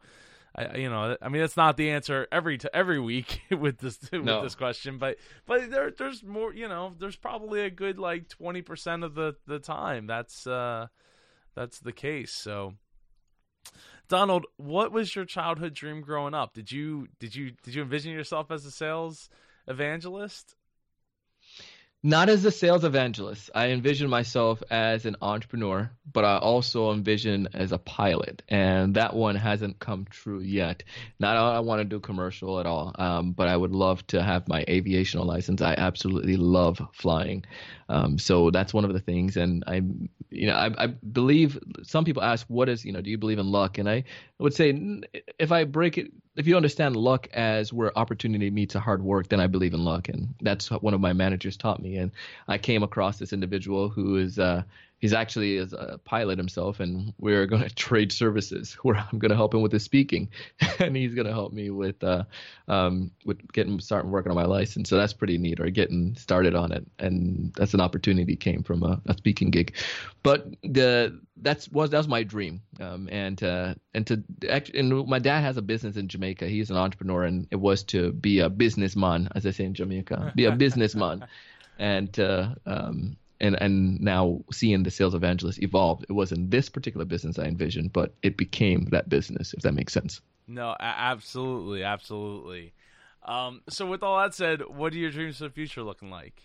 I, 0.54 0.76
you 0.76 0.90
know, 0.90 1.16
I 1.22 1.28
mean, 1.30 1.40
that's 1.40 1.56
not 1.56 1.78
the 1.78 1.90
answer 1.90 2.28
every 2.30 2.58
to 2.58 2.74
every 2.76 3.00
week 3.00 3.40
with 3.50 3.78
this 3.78 3.98
with 4.12 4.24
no. 4.24 4.42
this 4.42 4.54
question, 4.54 4.98
but 4.98 5.16
but 5.46 5.70
there 5.70 5.90
there's 5.90 6.22
more. 6.22 6.52
You 6.52 6.68
know, 6.68 6.94
there's 6.98 7.16
probably 7.16 7.62
a 7.62 7.70
good 7.70 7.98
like 7.98 8.28
twenty 8.28 8.62
percent 8.62 9.04
of 9.04 9.14
the 9.14 9.36
the 9.46 9.58
time 9.58 10.06
that's 10.06 10.46
uh 10.46 10.88
that's 11.54 11.78
the 11.78 11.92
case. 11.92 12.32
So 12.32 12.74
Donald, 14.12 14.44
what 14.58 14.92
was 14.92 15.16
your 15.16 15.24
childhood 15.24 15.72
dream 15.72 16.02
growing 16.02 16.34
up? 16.34 16.52
Did 16.52 16.70
you 16.70 17.08
did 17.18 17.34
you 17.34 17.52
did 17.62 17.74
you 17.74 17.80
envision 17.80 18.12
yourself 18.12 18.50
as 18.50 18.66
a 18.66 18.70
sales 18.70 19.30
evangelist? 19.66 20.54
Not 22.02 22.28
as 22.28 22.44
a 22.44 22.50
sales 22.50 22.82
evangelist. 22.84 23.50
I 23.54 23.68
envision 23.68 24.10
myself 24.10 24.60
as 24.70 25.06
an 25.06 25.16
entrepreneur, 25.22 25.90
but 26.12 26.24
I 26.24 26.38
also 26.38 26.92
envision 26.92 27.48
as 27.54 27.70
a 27.70 27.78
pilot, 27.78 28.42
and 28.48 28.94
that 28.94 29.14
one 29.14 29.36
hasn't 29.36 29.78
come 29.78 30.06
true 30.10 30.40
yet. 30.40 30.82
Not 31.20 31.36
I 31.36 31.60
want 31.60 31.80
to 31.80 31.84
do 31.84 32.00
commercial 32.00 32.58
at 32.58 32.66
all, 32.66 32.92
um, 32.98 33.32
but 33.32 33.46
I 33.46 33.56
would 33.56 33.70
love 33.70 34.04
to 34.08 34.22
have 34.22 34.48
my 34.48 34.64
aviational 34.64 35.26
license. 35.26 35.62
I 35.62 35.74
absolutely 35.74 36.36
love 36.36 36.80
flying, 36.92 37.44
um, 37.88 38.18
so 38.18 38.50
that's 38.50 38.74
one 38.74 38.84
of 38.84 38.92
the 38.92 39.00
things. 39.00 39.36
And 39.36 39.62
I, 39.68 39.82
you 40.30 40.48
know, 40.48 40.54
I, 40.54 40.84
I 40.84 40.86
believe 40.88 41.58
some 41.84 42.04
people 42.04 42.22
ask, 42.22 42.46
"What 42.48 42.68
is, 42.68 42.84
you 42.84 42.92
know, 42.92 43.00
do 43.00 43.10
you 43.10 43.18
believe 43.18 43.38
in 43.38 43.46
luck?" 43.46 43.78
And 43.78 43.88
I 43.88 44.04
would 44.38 44.54
say, 44.54 45.00
if 45.38 45.52
I 45.52 45.64
break 45.64 45.98
it 45.98 46.10
if 46.36 46.46
you 46.46 46.56
understand 46.56 46.96
luck 46.96 47.28
as 47.32 47.72
where 47.72 47.96
opportunity 47.98 48.50
meets 48.50 48.74
a 48.74 48.80
hard 48.80 49.02
work, 49.02 49.28
then 49.28 49.40
I 49.40 49.46
believe 49.46 49.74
in 49.74 49.84
luck, 49.84 50.08
and 50.08 50.34
that's 50.40 50.70
what 50.70 50.82
one 50.82 50.94
of 50.94 51.00
my 51.00 51.12
managers 51.12 51.56
taught 51.56 51.82
me. 51.82 51.96
And 51.96 52.10
I 52.48 52.58
came 52.58 52.82
across 52.82 53.18
this 53.18 53.32
individual 53.32 53.88
who 53.88 54.16
is 54.16 54.38
uh, 54.38 54.62
he's 55.02 55.12
actually 55.12 55.56
is 55.56 55.74
a 55.74 56.00
pilot 56.04 56.38
himself, 56.38 56.80
and 56.80 57.12
we're 57.18 57.44
going 57.46 57.62
to 57.68 57.74
trade 57.74 58.10
services. 58.10 58.72
Where 58.82 58.96
I'm 58.96 59.18
going 59.18 59.30
to 59.30 59.36
help 59.36 59.52
him 59.52 59.60
with 59.60 59.72
his 59.72 59.82
speaking, 59.82 60.30
and 60.78 60.96
he's 60.96 61.14
going 61.14 61.26
to 61.26 61.32
help 61.32 61.52
me 61.52 61.68
with 61.68 62.02
uh, 62.02 62.24
um, 62.68 63.10
with 63.26 63.52
getting 63.52 63.78
starting 63.80 64.10
working 64.10 64.30
on 64.30 64.36
my 64.36 64.46
license. 64.46 64.88
So 64.88 64.96
that's 64.96 65.12
pretty 65.12 65.36
neat, 65.36 65.60
or 65.60 65.68
getting 65.68 66.16
started 66.16 66.54
on 66.54 66.72
it, 66.72 66.86
and 66.98 67.52
that's 67.54 67.74
an 67.74 67.80
opportunity 67.80 68.36
came 68.36 68.62
from 68.62 68.82
a, 68.82 69.02
a 69.06 69.14
speaking 69.14 69.50
gig. 69.50 69.74
But 70.22 70.46
the 70.62 71.20
that's 71.36 71.68
was 71.70 71.90
that 71.90 71.98
was 71.98 72.08
my 72.08 72.22
dream, 72.22 72.62
um, 72.80 73.08
and 73.10 73.42
uh, 73.42 73.74
and 73.92 74.06
to 74.06 74.22
and 74.72 75.06
my 75.06 75.18
dad 75.18 75.40
has 75.40 75.56
a 75.56 75.62
business 75.62 75.96
in 75.96 76.08
Jamaica. 76.08 76.46
He's 76.46 76.70
an 76.70 76.76
entrepreneur, 76.76 77.24
and 77.24 77.48
it 77.50 77.56
was 77.56 77.82
to 77.84 78.12
be 78.12 78.38
a 78.38 78.48
businessman, 78.48 79.28
as 79.34 79.44
I 79.44 79.50
say 79.50 79.64
in 79.64 79.74
Jamaica, 79.74 80.32
be 80.36 80.44
a 80.44 80.52
businessman, 80.52 81.26
and 81.78 82.18
uh, 82.20 82.54
um, 82.64 83.16
and 83.42 83.60
and 83.60 84.00
now 84.00 84.42
seeing 84.50 84.84
the 84.84 84.90
sales 84.90 85.14
evangelist 85.14 85.62
evolve. 85.62 86.02
It 86.08 86.12
wasn't 86.12 86.50
this 86.50 86.68
particular 86.68 87.04
business 87.04 87.38
I 87.38 87.44
envisioned, 87.44 87.92
but 87.92 88.14
it 88.22 88.36
became 88.36 88.86
that 88.86 89.08
business. 89.08 89.52
If 89.52 89.62
that 89.62 89.74
makes 89.74 89.92
sense. 89.92 90.20
No, 90.46 90.74
absolutely, 90.80 91.82
absolutely. 91.84 92.72
Um, 93.24 93.62
so, 93.68 93.86
with 93.86 94.02
all 94.02 94.18
that 94.18 94.34
said, 94.34 94.62
what 94.68 94.92
are 94.92 94.98
your 94.98 95.10
dreams 95.10 95.38
for 95.38 95.44
the 95.44 95.50
future 95.50 95.82
looking 95.82 96.10
like? 96.10 96.42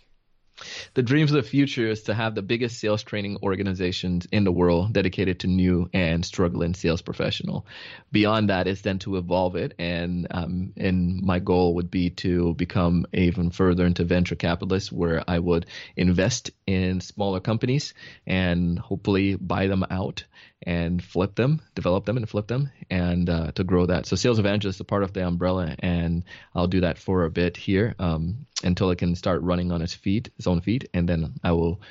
The 0.93 1.03
dreams 1.03 1.31
of 1.31 1.35
the 1.35 1.49
future 1.49 1.87
is 1.87 2.03
to 2.03 2.13
have 2.13 2.33
the 2.33 2.41
biggest 2.41 2.79
sales 2.79 3.03
training 3.03 3.37
organizations 3.43 4.27
in 4.31 4.43
the 4.43 4.51
world 4.51 4.93
dedicated 4.93 5.39
to 5.41 5.47
new 5.47 5.89
and 5.93 6.25
struggling 6.25 6.73
sales 6.73 7.01
professional. 7.01 7.65
Beyond 8.11 8.49
that 8.49 8.67
is 8.67 8.81
then 8.81 8.99
to 8.99 9.17
evolve 9.17 9.55
it, 9.55 9.73
and 9.77 10.27
um, 10.31 10.73
and 10.75 11.21
my 11.21 11.39
goal 11.39 11.75
would 11.75 11.91
be 11.91 12.09
to 12.11 12.53
become 12.55 13.05
even 13.13 13.51
further 13.51 13.85
into 13.85 14.03
venture 14.03 14.35
capitalist, 14.35 14.91
where 14.91 15.23
I 15.27 15.39
would 15.39 15.67
invest 15.95 16.51
in 16.65 17.01
smaller 17.01 17.39
companies 17.39 17.93
and 18.25 18.79
hopefully 18.79 19.35
buy 19.35 19.67
them 19.67 19.85
out 19.89 20.23
and 20.63 21.03
flip 21.03 21.35
them, 21.35 21.61
develop 21.75 22.05
them 22.05 22.17
and 22.17 22.27
flip 22.27 22.47
them, 22.47 22.71
and 22.89 23.29
uh, 23.29 23.51
to 23.51 23.63
grow 23.63 23.85
that. 23.85 24.05
So 24.05 24.15
sales 24.15 24.39
evangelist 24.39 24.77
is 24.77 24.81
a 24.81 24.85
part 24.85 25.03
of 25.03 25.13
the 25.13 25.25
umbrella, 25.25 25.75
and 25.79 26.23
I'll 26.55 26.67
do 26.67 26.81
that 26.81 26.97
for 26.97 27.25
a 27.25 27.29
bit 27.29 27.57
here 27.57 27.95
um, 27.99 28.45
until 28.63 28.89
it 28.91 28.97
can 28.97 29.15
start 29.15 29.41
running 29.41 29.71
on 29.71 29.81
its 29.81 29.93
feet, 29.93 30.29
its 30.37 30.47
own 30.47 30.61
feet, 30.61 30.89
and 30.93 31.07
then 31.07 31.33
I 31.43 31.51
will 31.51 31.81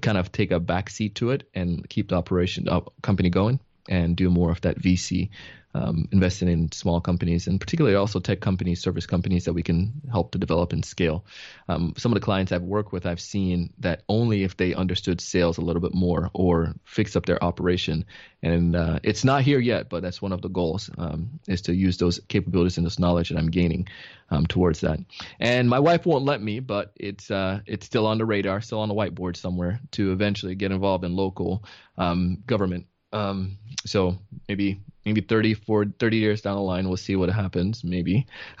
kind 0.00 0.16
of 0.16 0.32
take 0.32 0.50
a 0.50 0.60
back 0.60 0.88
seat 0.88 1.16
to 1.16 1.30
it 1.30 1.48
and 1.54 1.86
keep 1.88 2.08
the 2.08 2.16
operation 2.16 2.68
uh, 2.68 2.80
company 3.02 3.30
going 3.30 3.60
and 3.88 4.16
do 4.16 4.30
more 4.30 4.50
of 4.50 4.60
that 4.62 4.78
VC 4.78 5.30
um, 5.74 6.08
investing 6.12 6.48
in 6.48 6.70
small 6.72 7.00
companies 7.00 7.46
and 7.46 7.60
particularly 7.60 7.96
also 7.96 8.20
tech 8.20 8.40
companies, 8.40 8.80
service 8.80 9.06
companies 9.06 9.44
that 9.44 9.52
we 9.52 9.62
can 9.62 9.92
help 10.10 10.30
to 10.32 10.38
develop 10.38 10.72
and 10.72 10.84
scale. 10.84 11.24
Um, 11.68 11.94
some 11.96 12.12
of 12.12 12.14
the 12.14 12.24
clients 12.24 12.52
I've 12.52 12.62
worked 12.62 12.92
with, 12.92 13.06
I've 13.06 13.20
seen 13.20 13.72
that 13.80 14.02
only 14.08 14.44
if 14.44 14.56
they 14.56 14.74
understood 14.74 15.20
sales 15.20 15.58
a 15.58 15.62
little 15.62 15.82
bit 15.82 15.92
more 15.92 16.30
or 16.32 16.74
fix 16.84 17.16
up 17.16 17.26
their 17.26 17.42
operation, 17.42 18.04
and 18.42 18.76
uh, 18.76 19.00
it's 19.02 19.24
not 19.24 19.42
here 19.42 19.58
yet, 19.58 19.88
but 19.88 20.02
that's 20.02 20.22
one 20.22 20.32
of 20.32 20.42
the 20.42 20.48
goals 20.48 20.90
um, 20.96 21.40
is 21.48 21.62
to 21.62 21.74
use 21.74 21.96
those 21.96 22.20
capabilities 22.28 22.76
and 22.76 22.86
this 22.86 22.98
knowledge 22.98 23.30
that 23.30 23.38
I'm 23.38 23.50
gaining 23.50 23.88
um, 24.30 24.46
towards 24.46 24.80
that. 24.82 25.00
And 25.40 25.68
my 25.68 25.80
wife 25.80 26.06
won't 26.06 26.24
let 26.24 26.40
me, 26.40 26.60
but 26.60 26.92
it's 26.96 27.30
uh, 27.30 27.60
it's 27.66 27.86
still 27.86 28.06
on 28.06 28.18
the 28.18 28.24
radar, 28.24 28.60
still 28.60 28.80
on 28.80 28.88
the 28.88 28.94
whiteboard 28.94 29.36
somewhere 29.36 29.80
to 29.92 30.12
eventually 30.12 30.54
get 30.54 30.70
involved 30.70 31.04
in 31.04 31.16
local 31.16 31.64
um, 31.98 32.42
government 32.46 32.86
um, 33.14 33.56
so 33.86 34.18
maybe 34.48 34.80
maybe 35.04 35.20
30, 35.20 35.54
40, 35.54 35.92
30 35.98 36.16
years 36.16 36.40
down 36.42 36.56
the 36.56 36.62
line, 36.62 36.88
we'll 36.88 36.96
see 36.96 37.16
what 37.16 37.28
happens. 37.30 37.84
Maybe 37.84 38.26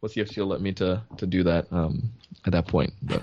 we'll 0.00 0.08
see 0.08 0.20
if 0.20 0.30
she'll 0.30 0.46
let 0.46 0.60
me 0.60 0.72
to 0.74 1.02
to 1.16 1.26
do 1.26 1.42
that 1.42 1.66
um, 1.72 2.10
at 2.46 2.52
that 2.52 2.66
point. 2.68 2.92
But 3.02 3.22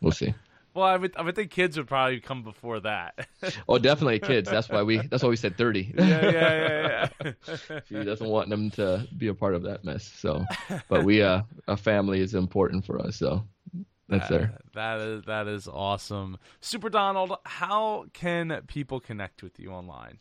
we'll 0.00 0.12
see. 0.12 0.34
Well, 0.74 0.86
I 0.86 0.96
would, 0.96 1.16
I 1.16 1.22
would 1.22 1.36
think 1.36 1.52
kids 1.52 1.76
would 1.76 1.86
probably 1.86 2.18
come 2.18 2.42
before 2.42 2.80
that. 2.80 3.28
oh, 3.68 3.78
definitely 3.78 4.18
kids. 4.18 4.50
That's 4.50 4.68
why 4.68 4.82
we. 4.82 4.98
That's 5.06 5.22
why 5.22 5.28
we 5.28 5.36
said 5.36 5.56
thirty. 5.56 5.94
yeah, 5.96 6.04
yeah, 6.04 6.30
yeah, 6.32 7.08
yeah. 7.24 7.80
she 7.88 8.02
doesn't 8.02 8.28
want 8.28 8.48
them 8.48 8.72
to 8.72 9.06
be 9.16 9.28
a 9.28 9.34
part 9.34 9.54
of 9.54 9.62
that 9.62 9.84
mess. 9.84 10.02
So, 10.02 10.44
but 10.88 11.04
we, 11.04 11.22
uh, 11.22 11.42
a 11.68 11.76
family 11.76 12.20
is 12.20 12.34
important 12.34 12.84
for 12.84 13.00
us. 13.00 13.14
So 13.14 13.44
that's 14.18 14.30
there. 14.30 14.58
That 14.74 15.00
is 15.00 15.24
that 15.24 15.48
is 15.48 15.68
awesome. 15.68 16.38
Super 16.60 16.90
Donald, 16.90 17.36
how 17.44 18.06
can 18.12 18.62
people 18.66 19.00
connect 19.00 19.42
with 19.42 19.58
you 19.58 19.70
online? 19.70 20.18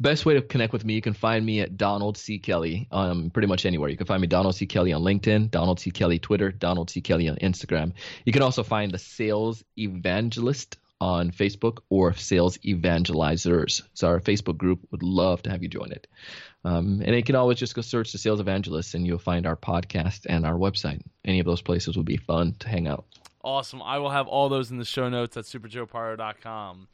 Best 0.00 0.24
way 0.24 0.34
to 0.34 0.42
connect 0.42 0.72
with 0.72 0.84
me, 0.84 0.94
you 0.94 1.02
can 1.02 1.12
find 1.12 1.44
me 1.44 1.60
at 1.60 1.76
Donald 1.76 2.16
C. 2.16 2.38
Kelly 2.38 2.86
um, 2.92 3.30
pretty 3.30 3.48
much 3.48 3.66
anywhere. 3.66 3.88
You 3.88 3.96
can 3.96 4.06
find 4.06 4.20
me 4.20 4.28
Donald 4.28 4.54
C. 4.54 4.64
Kelly 4.64 4.92
on 4.92 5.02
LinkedIn, 5.02 5.50
Donald 5.50 5.80
C. 5.80 5.90
Kelly 5.90 6.20
Twitter, 6.20 6.52
Donald 6.52 6.88
C. 6.88 7.00
Kelly 7.00 7.28
on 7.28 7.36
Instagram. 7.36 7.92
You 8.24 8.32
can 8.32 8.42
also 8.42 8.62
find 8.62 8.92
the 8.92 8.98
Sales 8.98 9.64
Evangelist 9.76 10.76
on 11.00 11.30
Facebook 11.30 11.78
or 11.88 12.12
Sales 12.14 12.58
Evangelizers. 12.58 13.82
So 13.94 14.08
our 14.08 14.20
Facebook 14.20 14.56
group 14.56 14.80
would 14.90 15.02
love 15.02 15.42
to 15.42 15.50
have 15.50 15.62
you 15.62 15.68
join 15.68 15.92
it. 15.92 16.06
Um, 16.64 17.00
and 17.04 17.14
you 17.14 17.22
can 17.22 17.36
always 17.36 17.58
just 17.58 17.74
go 17.74 17.82
search 17.82 18.12
the 18.12 18.18
Sales 18.18 18.40
Evangelists 18.40 18.94
and 18.94 19.06
you'll 19.06 19.18
find 19.18 19.46
our 19.46 19.56
podcast 19.56 20.26
and 20.28 20.44
our 20.44 20.54
website. 20.54 21.00
Any 21.24 21.38
of 21.38 21.46
those 21.46 21.62
places 21.62 21.96
would 21.96 22.06
be 22.06 22.16
fun 22.16 22.54
to 22.60 22.68
hang 22.68 22.88
out. 22.88 23.06
Awesome. 23.42 23.80
I 23.82 23.98
will 23.98 24.10
have 24.10 24.26
all 24.26 24.48
those 24.48 24.70
in 24.70 24.78
the 24.78 24.84
show 24.84 25.08
notes 25.08 25.36
at 25.36 25.44
superjoepardo.com. 25.44 26.88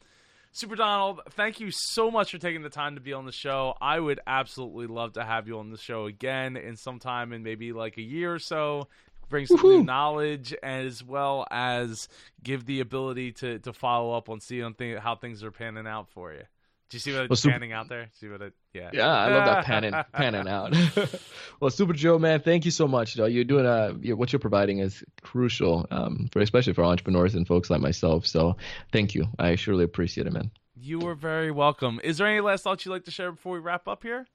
Super 0.51 0.75
Donald, 0.75 1.19
thank 1.31 1.59
you 1.59 1.69
so 1.69 2.09
much 2.09 2.31
for 2.31 2.37
taking 2.37 2.61
the 2.61 2.69
time 2.69 2.95
to 2.95 3.01
be 3.01 3.11
on 3.11 3.25
the 3.25 3.31
show. 3.33 3.73
I 3.81 3.99
would 3.99 4.21
absolutely 4.25 4.87
love 4.87 5.13
to 5.13 5.23
have 5.25 5.47
you 5.47 5.59
on 5.59 5.69
the 5.69 5.77
show 5.77 6.05
again 6.05 6.55
in 6.55 6.77
some 6.77 6.99
time 6.99 7.33
in 7.33 7.43
maybe 7.43 7.73
like 7.73 7.97
a 7.97 8.01
year 8.01 8.33
or 8.33 8.39
so. 8.39 8.87
Bring 9.27 9.47
some 9.47 9.57
Woo-hoo. 9.57 9.79
new 9.79 9.83
knowledge 9.83 10.53
as 10.63 11.03
well 11.03 11.45
as 11.51 12.07
give 12.41 12.65
the 12.65 12.79
ability 12.79 13.33
to, 13.33 13.59
to 13.59 13.73
follow 13.73 14.15
up 14.15 14.29
on 14.29 14.39
seeing 14.39 14.73
how 14.97 15.15
things 15.15 15.43
are 15.43 15.51
panning 15.51 15.87
out 15.87 16.07
for 16.09 16.31
you. 16.31 16.43
Do 16.89 16.97
you 16.97 16.99
see 16.99 17.13
what 17.13 17.23
it's 17.23 17.29
well, 17.29 17.37
super, 17.37 17.53
panning 17.53 17.73
out 17.73 17.89
there? 17.89 18.09
See 18.13 18.27
what 18.27 18.41
it? 18.41 18.53
Yeah. 18.73 18.91
Yeah, 18.93 19.07
I 19.07 19.29
love 19.29 19.45
that 19.45 19.65
panning 19.65 19.93
panning 20.13 20.47
out. 20.47 20.75
well, 21.59 21.71
Super 21.71 21.93
Joe, 21.93 22.19
man, 22.19 22.41
thank 22.41 22.63
you 22.63 22.71
so 22.71 22.87
much. 22.87 23.15
You're 23.15 23.43
doing 23.43 23.65
a 23.65 24.15
what 24.15 24.31
you're 24.31 24.39
providing 24.39 24.79
is 24.79 25.03
crucial, 25.21 25.87
um, 25.89 26.29
for 26.31 26.41
especially 26.41 26.73
for 26.73 26.83
entrepreneurs 26.83 27.33
and 27.33 27.47
folks 27.47 27.71
like 27.71 27.81
myself. 27.81 28.27
So, 28.27 28.57
thank 28.91 29.15
you. 29.15 29.25
I 29.39 29.55
surely 29.55 29.83
appreciate 29.83 30.27
it, 30.27 30.33
man. 30.33 30.51
You 30.75 31.07
are 31.07 31.15
very 31.15 31.49
welcome. 31.51 31.99
Is 32.03 32.19
there 32.19 32.27
any 32.27 32.41
last 32.41 32.63
thoughts 32.63 32.85
you'd 32.85 32.91
like 32.91 33.05
to 33.05 33.11
share 33.11 33.31
before 33.31 33.53
we 33.53 33.59
wrap 33.59 33.87
up 33.87 34.03
here? 34.03 34.27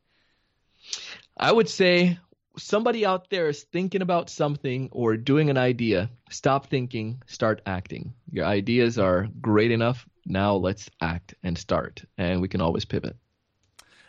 I 1.36 1.52
would 1.52 1.68
say 1.68 2.18
somebody 2.58 3.06
out 3.06 3.30
there 3.30 3.48
is 3.48 3.62
thinking 3.62 4.02
about 4.02 4.28
something 4.28 4.88
or 4.90 5.16
doing 5.16 5.50
an 5.50 5.58
idea. 5.58 6.10
Stop 6.30 6.66
thinking, 6.66 7.22
start 7.26 7.62
acting. 7.66 8.14
Your 8.32 8.46
ideas 8.46 8.98
are 8.98 9.28
great 9.40 9.70
enough 9.70 10.06
now 10.26 10.54
let's 10.54 10.90
act 11.00 11.35
and 11.42 11.56
start, 11.56 12.04
and 12.18 12.40
we 12.40 12.48
can 12.48 12.61
always 12.61 12.85
pivot. 12.85 13.16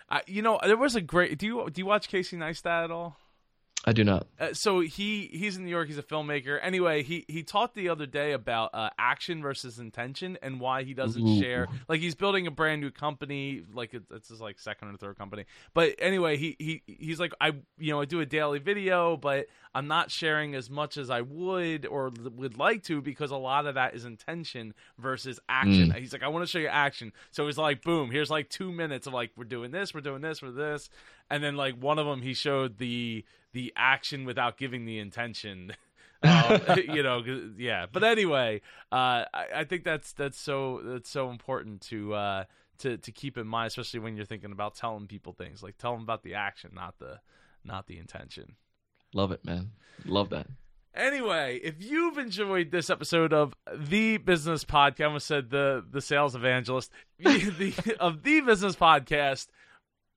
Uh, 0.09 0.19
you 0.27 0.41
know, 0.41 0.59
there 0.63 0.77
was 0.77 0.95
a 0.95 1.01
great. 1.01 1.37
Do 1.37 1.45
you 1.45 1.69
do 1.71 1.81
you 1.81 1.85
watch 1.85 2.09
Casey 2.09 2.37
Neistat 2.37 2.85
at 2.85 2.91
all? 2.91 3.17
I 3.83 3.93
do 3.93 4.03
not. 4.03 4.27
Uh, 4.39 4.53
so 4.53 4.79
he 4.81 5.27
he's 5.33 5.57
in 5.57 5.65
New 5.65 5.71
York. 5.71 5.87
He's 5.87 5.97
a 5.97 6.03
filmmaker. 6.03 6.59
Anyway, 6.61 7.01
he 7.01 7.25
he 7.27 7.41
talked 7.41 7.73
the 7.73 7.89
other 7.89 8.05
day 8.05 8.33
about 8.33 8.69
uh, 8.75 8.91
action 8.99 9.41
versus 9.41 9.79
intention 9.79 10.37
and 10.43 10.59
why 10.59 10.83
he 10.83 10.93
doesn't 10.93 11.27
Ooh. 11.27 11.41
share. 11.41 11.67
Like 11.89 11.99
he's 11.99 12.13
building 12.13 12.45
a 12.45 12.51
brand 12.51 12.81
new 12.81 12.91
company. 12.91 13.63
Like 13.73 13.95
it, 13.95 14.03
it's 14.11 14.29
his 14.29 14.39
like 14.39 14.59
second 14.59 14.89
or 14.89 14.97
third 14.97 15.17
company. 15.17 15.45
But 15.73 15.95
anyway, 15.97 16.37
he 16.37 16.55
he 16.59 16.83
he's 16.85 17.19
like 17.19 17.33
I 17.41 17.53
you 17.79 17.91
know 17.91 18.01
I 18.01 18.05
do 18.05 18.19
a 18.19 18.25
daily 18.25 18.59
video, 18.59 19.17
but 19.17 19.47
I'm 19.73 19.87
not 19.87 20.11
sharing 20.11 20.53
as 20.53 20.69
much 20.69 20.97
as 20.97 21.09
I 21.09 21.21
would 21.21 21.87
or 21.87 22.11
would 22.35 22.59
like 22.59 22.83
to 22.83 23.01
because 23.01 23.31
a 23.31 23.37
lot 23.37 23.65
of 23.65 23.75
that 23.75 23.95
is 23.95 24.05
intention 24.05 24.75
versus 24.99 25.39
action. 25.49 25.91
Mm. 25.91 25.97
He's 25.97 26.13
like 26.13 26.21
I 26.21 26.27
want 26.27 26.43
to 26.43 26.47
show 26.47 26.59
you 26.59 26.67
action. 26.67 27.13
So 27.31 27.47
he's 27.47 27.57
like 27.57 27.81
boom, 27.81 28.11
here's 28.11 28.29
like 28.29 28.47
two 28.49 28.71
minutes 28.71 29.07
of 29.07 29.13
like 29.13 29.31
we're 29.35 29.45
doing 29.45 29.71
this, 29.71 29.91
we're 29.91 30.01
doing 30.01 30.21
this, 30.21 30.39
we're 30.39 30.51
this, 30.51 30.91
and 31.31 31.43
then 31.43 31.55
like 31.55 31.81
one 31.81 31.97
of 31.97 32.05
them 32.05 32.21
he 32.21 32.35
showed 32.35 32.77
the 32.77 33.25
the 33.53 33.73
action 33.75 34.25
without 34.25 34.57
giving 34.57 34.85
the 34.85 34.99
intention. 34.99 35.73
um, 36.23 36.61
you 36.89 37.01
know, 37.01 37.23
yeah. 37.57 37.87
But 37.91 38.03
anyway, 38.03 38.61
uh, 38.91 39.25
I, 39.33 39.45
I, 39.55 39.63
think 39.63 39.83
that's 39.83 40.13
that's 40.13 40.39
so 40.39 40.79
that's 40.83 41.09
so 41.09 41.31
important 41.31 41.81
to 41.89 42.13
uh, 42.13 42.43
to 42.79 42.97
to 42.97 43.11
keep 43.11 43.37
in 43.39 43.47
mind, 43.47 43.67
especially 43.67 44.01
when 44.01 44.15
you're 44.15 44.25
thinking 44.25 44.51
about 44.51 44.75
telling 44.75 45.07
people 45.07 45.33
things. 45.33 45.63
Like 45.63 45.77
tell 45.77 45.93
them 45.93 46.03
about 46.03 46.21
the 46.21 46.35
action, 46.35 46.71
not 46.75 46.99
the 46.99 47.19
not 47.63 47.87
the 47.87 47.97
intention. 47.97 48.55
Love 49.15 49.31
it, 49.31 49.43
man. 49.43 49.71
Love 50.05 50.29
that. 50.29 50.45
Anyway, 50.93 51.59
if 51.63 51.75
you've 51.79 52.17
enjoyed 52.17 52.69
this 52.69 52.89
episode 52.89 53.33
of 53.33 53.55
the 53.75 54.17
Business 54.17 54.63
Podcast, 54.63 55.01
I 55.01 55.05
almost 55.05 55.25
said 55.25 55.49
the 55.49 55.83
the 55.89 56.01
sales 56.01 56.35
evangelist 56.35 56.91
the, 57.17 57.73
of 57.99 58.21
the 58.21 58.41
Business 58.41 58.75
Podcast, 58.75 59.47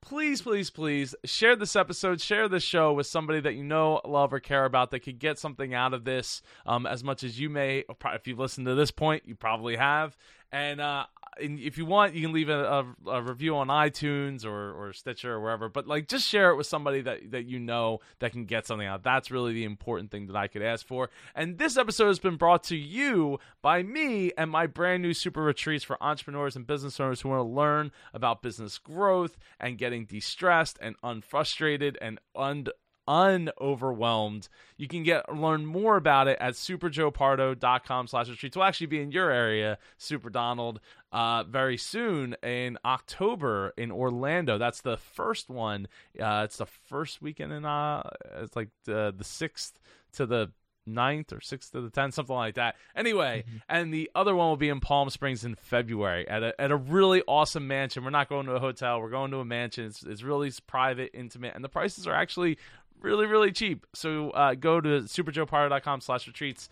please, 0.04 0.42
please, 0.42 0.70
please 0.70 1.14
share 1.24 1.56
this 1.56 1.76
episode, 1.76 2.20
share 2.20 2.48
this 2.48 2.62
show 2.62 2.92
with 2.92 3.06
somebody 3.06 3.40
that 3.40 3.54
you 3.54 3.64
know, 3.64 4.00
love, 4.04 4.32
or 4.32 4.40
care 4.40 4.64
about 4.64 4.90
that 4.90 5.00
could 5.00 5.18
get 5.18 5.38
something 5.38 5.74
out 5.74 5.94
of 5.94 6.04
this 6.04 6.42
um, 6.66 6.86
as 6.86 7.02
much 7.02 7.24
as 7.24 7.38
you 7.38 7.50
may. 7.50 7.84
If 8.04 8.26
you've 8.26 8.38
listened 8.38 8.66
to 8.66 8.74
this 8.74 8.90
point, 8.90 9.24
you 9.26 9.34
probably 9.34 9.76
have. 9.76 10.16
And 10.52 10.80
uh, 10.80 11.06
and 11.40 11.58
if 11.58 11.78
you 11.78 11.86
want, 11.86 12.14
you 12.14 12.22
can 12.22 12.32
leave 12.32 12.48
a, 12.48 12.84
a, 13.06 13.10
a, 13.10 13.22
review 13.22 13.56
on 13.56 13.68
iTunes 13.68 14.44
or, 14.44 14.72
or 14.72 14.92
Stitcher 14.92 15.32
or 15.32 15.40
wherever. 15.40 15.68
But 15.68 15.86
like, 15.86 16.08
just 16.08 16.28
share 16.28 16.50
it 16.50 16.56
with 16.56 16.66
somebody 16.66 17.00
that 17.02 17.30
that 17.32 17.46
you 17.46 17.58
know 17.58 18.00
that 18.20 18.32
can 18.32 18.44
get 18.44 18.66
something 18.66 18.86
out. 18.86 19.02
That's 19.02 19.30
really 19.30 19.52
the 19.52 19.64
important 19.64 20.10
thing 20.10 20.26
that 20.28 20.36
I 20.36 20.48
could 20.48 20.62
ask 20.62 20.86
for. 20.86 21.10
And 21.34 21.58
this 21.58 21.76
episode 21.76 22.08
has 22.08 22.18
been 22.18 22.36
brought 22.36 22.64
to 22.64 22.76
you 22.76 23.38
by 23.62 23.82
me 23.82 24.32
and 24.36 24.50
my 24.50 24.66
brand 24.66 25.02
new 25.02 25.14
super 25.14 25.42
retreats 25.42 25.84
for 25.84 26.02
entrepreneurs 26.02 26.56
and 26.56 26.66
business 26.66 27.00
owners 27.00 27.20
who 27.20 27.30
want 27.30 27.40
to 27.40 27.54
learn 27.54 27.92
about 28.12 28.42
business 28.42 28.78
growth 28.78 29.36
and 29.58 29.78
getting 29.78 30.04
de-stressed 30.04 30.78
and 30.80 30.96
unfrustrated 31.02 31.98
and 32.00 32.18
un 32.34 32.66
unoverwhelmed. 33.08 34.48
You 34.76 34.88
can 34.88 35.02
get 35.02 35.34
learn 35.34 35.66
more 35.66 35.96
about 35.96 36.28
it 36.28 36.38
at 36.40 36.54
superjoepardo.com 36.54 38.06
slash 38.06 38.28
retreats. 38.28 38.56
We'll 38.56 38.64
actually 38.64 38.86
be 38.88 39.00
in 39.00 39.12
your 39.12 39.30
area, 39.30 39.78
Super 39.98 40.30
Donald, 40.30 40.80
uh, 41.12 41.44
very 41.44 41.76
soon 41.76 42.36
in 42.42 42.78
October 42.84 43.72
in 43.76 43.90
Orlando. 43.92 44.58
That's 44.58 44.80
the 44.80 44.96
first 44.96 45.48
one. 45.48 45.88
Uh, 46.20 46.42
it's 46.44 46.56
the 46.56 46.66
first 46.66 47.22
weekend 47.22 47.52
in 47.52 47.64
uh, 47.64 48.08
it's 48.36 48.56
like 48.56 48.70
the 48.84 49.14
the 49.16 49.24
sixth 49.24 49.78
to 50.14 50.26
the 50.26 50.50
ninth 50.86 51.32
or 51.32 51.40
sixth 51.40 51.72
to 51.72 51.80
the 51.80 51.90
tenth, 51.90 52.14
something 52.14 52.34
like 52.34 52.54
that. 52.54 52.76
Anyway, 52.94 53.44
mm-hmm. 53.46 53.56
and 53.68 53.92
the 53.92 54.10
other 54.14 54.34
one 54.34 54.48
will 54.48 54.56
be 54.56 54.68
in 54.68 54.80
Palm 54.80 55.10
Springs 55.10 55.44
in 55.44 55.54
February 55.54 56.28
at 56.28 56.42
a 56.42 56.60
at 56.60 56.70
a 56.70 56.76
really 56.76 57.22
awesome 57.26 57.66
mansion. 57.66 58.04
We're 58.04 58.10
not 58.10 58.28
going 58.28 58.46
to 58.46 58.52
a 58.52 58.60
hotel. 58.60 59.00
We're 59.00 59.10
going 59.10 59.30
to 59.30 59.38
a 59.38 59.44
mansion. 59.44 59.86
It's, 59.86 60.02
it's 60.02 60.22
really 60.22 60.52
private, 60.66 61.10
intimate, 61.14 61.54
and 61.54 61.64
the 61.64 61.68
prices 61.68 62.06
are 62.06 62.14
actually 62.14 62.58
really, 63.04 63.26
really 63.26 63.52
cheap. 63.52 63.86
So 63.94 64.30
uh, 64.30 64.54
go 64.54 64.80
to 64.80 65.02
superjoepardo.com 65.02 66.00
slash 66.00 66.26
retreats. 66.26 66.68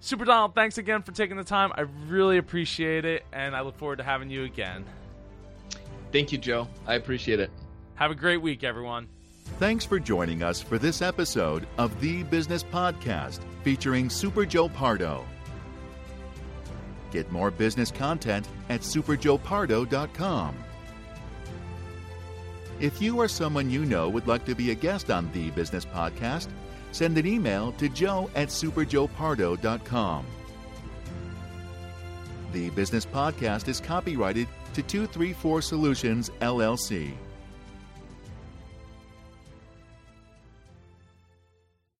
Super 0.00 0.24
Donald, 0.24 0.54
thanks 0.56 0.78
again 0.78 1.02
for 1.02 1.12
taking 1.12 1.36
the 1.36 1.44
time. 1.44 1.70
I 1.76 1.82
really 2.08 2.38
appreciate 2.38 3.04
it, 3.04 3.24
and 3.32 3.54
I 3.54 3.60
look 3.60 3.78
forward 3.78 3.98
to 3.98 4.02
having 4.02 4.30
you 4.30 4.42
again. 4.42 4.84
Thank 6.10 6.32
you, 6.32 6.38
Joe. 6.38 6.66
I 6.86 6.94
appreciate 6.94 7.38
it. 7.38 7.50
Have 7.94 8.10
a 8.10 8.16
great 8.16 8.42
week, 8.42 8.64
everyone. 8.64 9.06
Thanks 9.58 9.84
for 9.84 10.00
joining 10.00 10.42
us 10.42 10.60
for 10.60 10.78
this 10.78 11.02
episode 11.02 11.68
of 11.78 11.98
The 12.00 12.24
Business 12.24 12.64
Podcast 12.64 13.40
featuring 13.62 14.10
Super 14.10 14.44
Joe 14.44 14.68
Pardo. 14.68 15.24
Get 17.12 17.30
more 17.30 17.50
business 17.50 17.92
content 17.92 18.48
at 18.68 18.80
superjoepardo.com. 18.80 20.56
If 22.82 23.00
you 23.00 23.16
or 23.20 23.28
someone 23.28 23.70
you 23.70 23.84
know 23.84 24.08
would 24.08 24.26
like 24.26 24.44
to 24.44 24.56
be 24.56 24.72
a 24.72 24.74
guest 24.74 25.08
on 25.08 25.30
the 25.32 25.50
Business 25.52 25.84
Podcast, 25.84 26.48
send 26.90 27.16
an 27.16 27.28
email 27.28 27.70
to 27.78 27.88
joe 27.88 28.28
at 28.34 28.48
superjoepardo.com. 28.48 30.26
The 32.52 32.70
Business 32.70 33.06
Podcast 33.06 33.68
is 33.68 33.78
copyrighted 33.78 34.48
to 34.74 34.82
234 34.82 35.62
Solutions, 35.62 36.30
LLC. 36.40 37.12